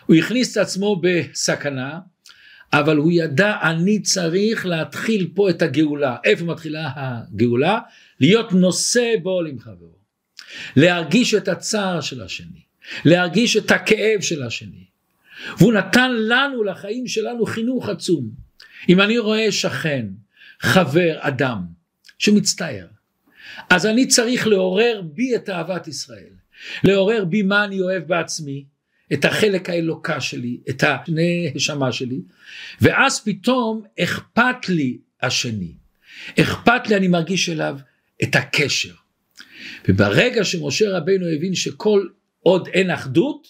הוא 0.05 0.15
הכניס 0.15 0.51
את 0.51 0.57
עצמו 0.57 1.01
בסכנה, 1.01 1.99
אבל 2.73 2.97
הוא 2.97 3.11
ידע 3.11 3.57
אני 3.63 4.01
צריך 4.01 4.65
להתחיל 4.65 5.31
פה 5.35 5.49
את 5.49 5.61
הגאולה. 5.61 6.15
איפה 6.23 6.45
מתחילה 6.45 6.91
הגאולה? 6.95 7.79
להיות 8.19 8.51
נושא 8.51 9.13
בעול 9.23 9.47
עם 9.47 9.59
חברו. 9.59 9.97
להרגיש 10.75 11.33
את 11.33 11.47
הצער 11.47 12.01
של 12.01 12.21
השני, 12.21 12.61
להרגיש 13.05 13.57
את 13.57 13.71
הכאב 13.71 14.21
של 14.21 14.43
השני. 14.43 14.83
והוא 15.57 15.73
נתן 15.73 16.11
לנו, 16.17 16.63
לחיים 16.63 17.07
שלנו, 17.07 17.45
חינוך 17.45 17.89
עצום. 17.89 18.29
אם 18.89 19.01
אני 19.01 19.17
רואה 19.17 19.51
שכן, 19.51 20.05
חבר, 20.61 21.17
אדם, 21.19 21.65
שמצטער, 22.19 22.87
אז 23.69 23.85
אני 23.85 24.07
צריך 24.07 24.47
לעורר 24.47 25.01
בי 25.13 25.35
את 25.35 25.49
אהבת 25.49 25.87
ישראל. 25.87 26.33
לעורר 26.83 27.25
בי 27.25 27.41
מה 27.41 27.63
אני 27.63 27.81
אוהב 27.81 28.03
בעצמי, 28.03 28.65
את 29.13 29.25
החלק 29.25 29.69
האלוקה 29.69 30.21
שלי, 30.21 30.57
את 30.69 30.83
הנשמה 30.83 31.91
שלי, 31.91 32.21
ואז 32.81 33.23
פתאום 33.23 33.83
אכפת 33.99 34.69
לי 34.69 34.97
השני. 35.21 35.71
אכפת 36.39 36.87
לי, 36.87 36.95
אני 36.95 37.07
מרגיש 37.07 37.49
אליו 37.49 37.77
את 38.23 38.35
הקשר. 38.35 38.93
וברגע 39.87 40.43
שמשה 40.43 40.97
רבינו 40.97 41.25
הבין 41.27 41.55
שכל 41.55 42.07
עוד 42.39 42.67
אין 42.67 42.91
אחדות, 42.91 43.47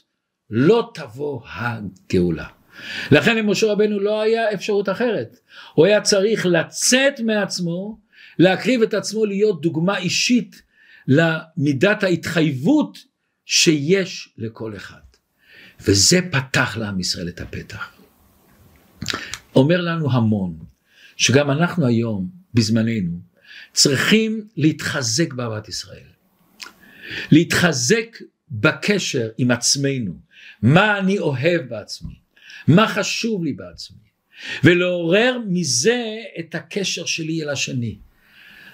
לא 0.50 0.92
תבוא 0.94 1.42
הגאולה. 1.46 2.48
לכן 3.12 3.38
למשה 3.38 3.68
רבנו 3.68 4.00
לא 4.00 4.22
היה 4.22 4.54
אפשרות 4.54 4.90
אחרת. 4.90 5.40
הוא 5.74 5.86
היה 5.86 6.02
צריך 6.02 6.46
לצאת 6.46 7.20
מעצמו, 7.20 8.00
להקריב 8.40 8.82
את 8.82 8.94
עצמו 8.94 9.26
להיות 9.26 9.62
דוגמה 9.62 9.98
אישית 9.98 10.62
למידת 11.08 12.04
ההתחייבות 12.04 12.98
שיש 13.46 14.30
לכל 14.38 14.76
אחד. 14.76 15.00
וזה 15.80 16.20
פתח 16.32 16.78
לעם 16.78 17.00
ישראל 17.00 17.28
את 17.28 17.42
הפתח. 17.42 17.92
אומר 19.56 19.82
לנו 19.82 20.12
המון, 20.12 20.58
שגם 21.18 21.52
אנחנו 21.52 21.88
היום, 21.88 22.30
בזמננו, 22.54 23.20
צריכים 23.74 24.48
להתחזק 24.58 25.34
באהבת 25.34 25.70
ישראל. 25.70 26.08
להתחזק 27.32 28.18
בקשר 28.52 29.30
עם 29.38 29.52
עצמנו, 29.52 30.20
מה 30.62 31.00
אני 31.00 31.20
אוהב 31.20 31.62
בעצמי, 31.62 32.14
מה 32.68 32.88
חשוב 32.88 33.44
לי 33.44 33.54
בעצמי, 33.54 33.98
ולעורר 34.64 35.38
מזה 35.48 36.04
את 36.40 36.56
הקשר 36.56 37.06
שלי 37.06 37.44
אל 37.44 37.50
השני. 37.50 37.98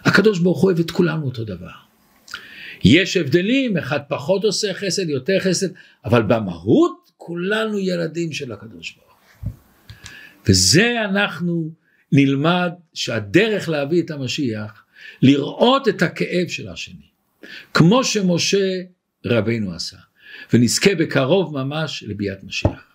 הקדוש 0.06 0.40
ברוך 0.40 0.62
הוא 0.62 0.68
אוהב 0.72 0.80
את 0.80 0.92
כולנו 0.92 1.26
אותו 1.26 1.44
דבר. 1.44 1.72
יש 2.84 3.18
הבדלים, 3.18 3.78
אחד 3.78 4.00
פחות 4.08 4.44
עושה 4.44 4.74
חסד, 4.74 5.10
יותר 5.10 5.40
חסד, 5.40 5.68
אבל 6.06 6.22
במהות 6.22 7.12
כולנו 7.18 7.80
ילדים 7.80 8.32
של 8.32 8.52
הקדוש 8.52 8.92
ברוך 8.92 9.18
הוא. 9.44 9.52
וזה 10.48 11.02
אנחנו 11.06 11.72
נלמד 12.12 12.72
שהדרך 12.94 13.70
להביא 13.70 14.02
את 14.02 14.12
המשיח, 14.12 14.84
לראות 15.22 15.88
את 15.88 16.02
הכאב 16.02 16.48
של 16.48 16.70
השני, 16.70 17.08
כמו 17.74 18.04
שמשה 18.04 18.82
רבינו 19.26 19.74
עשה, 19.74 19.98
ונזכה 20.54 20.96
בקרוב 20.96 21.54
ממש 21.54 22.04
לביאת 22.08 22.44
משיח. 22.44 22.93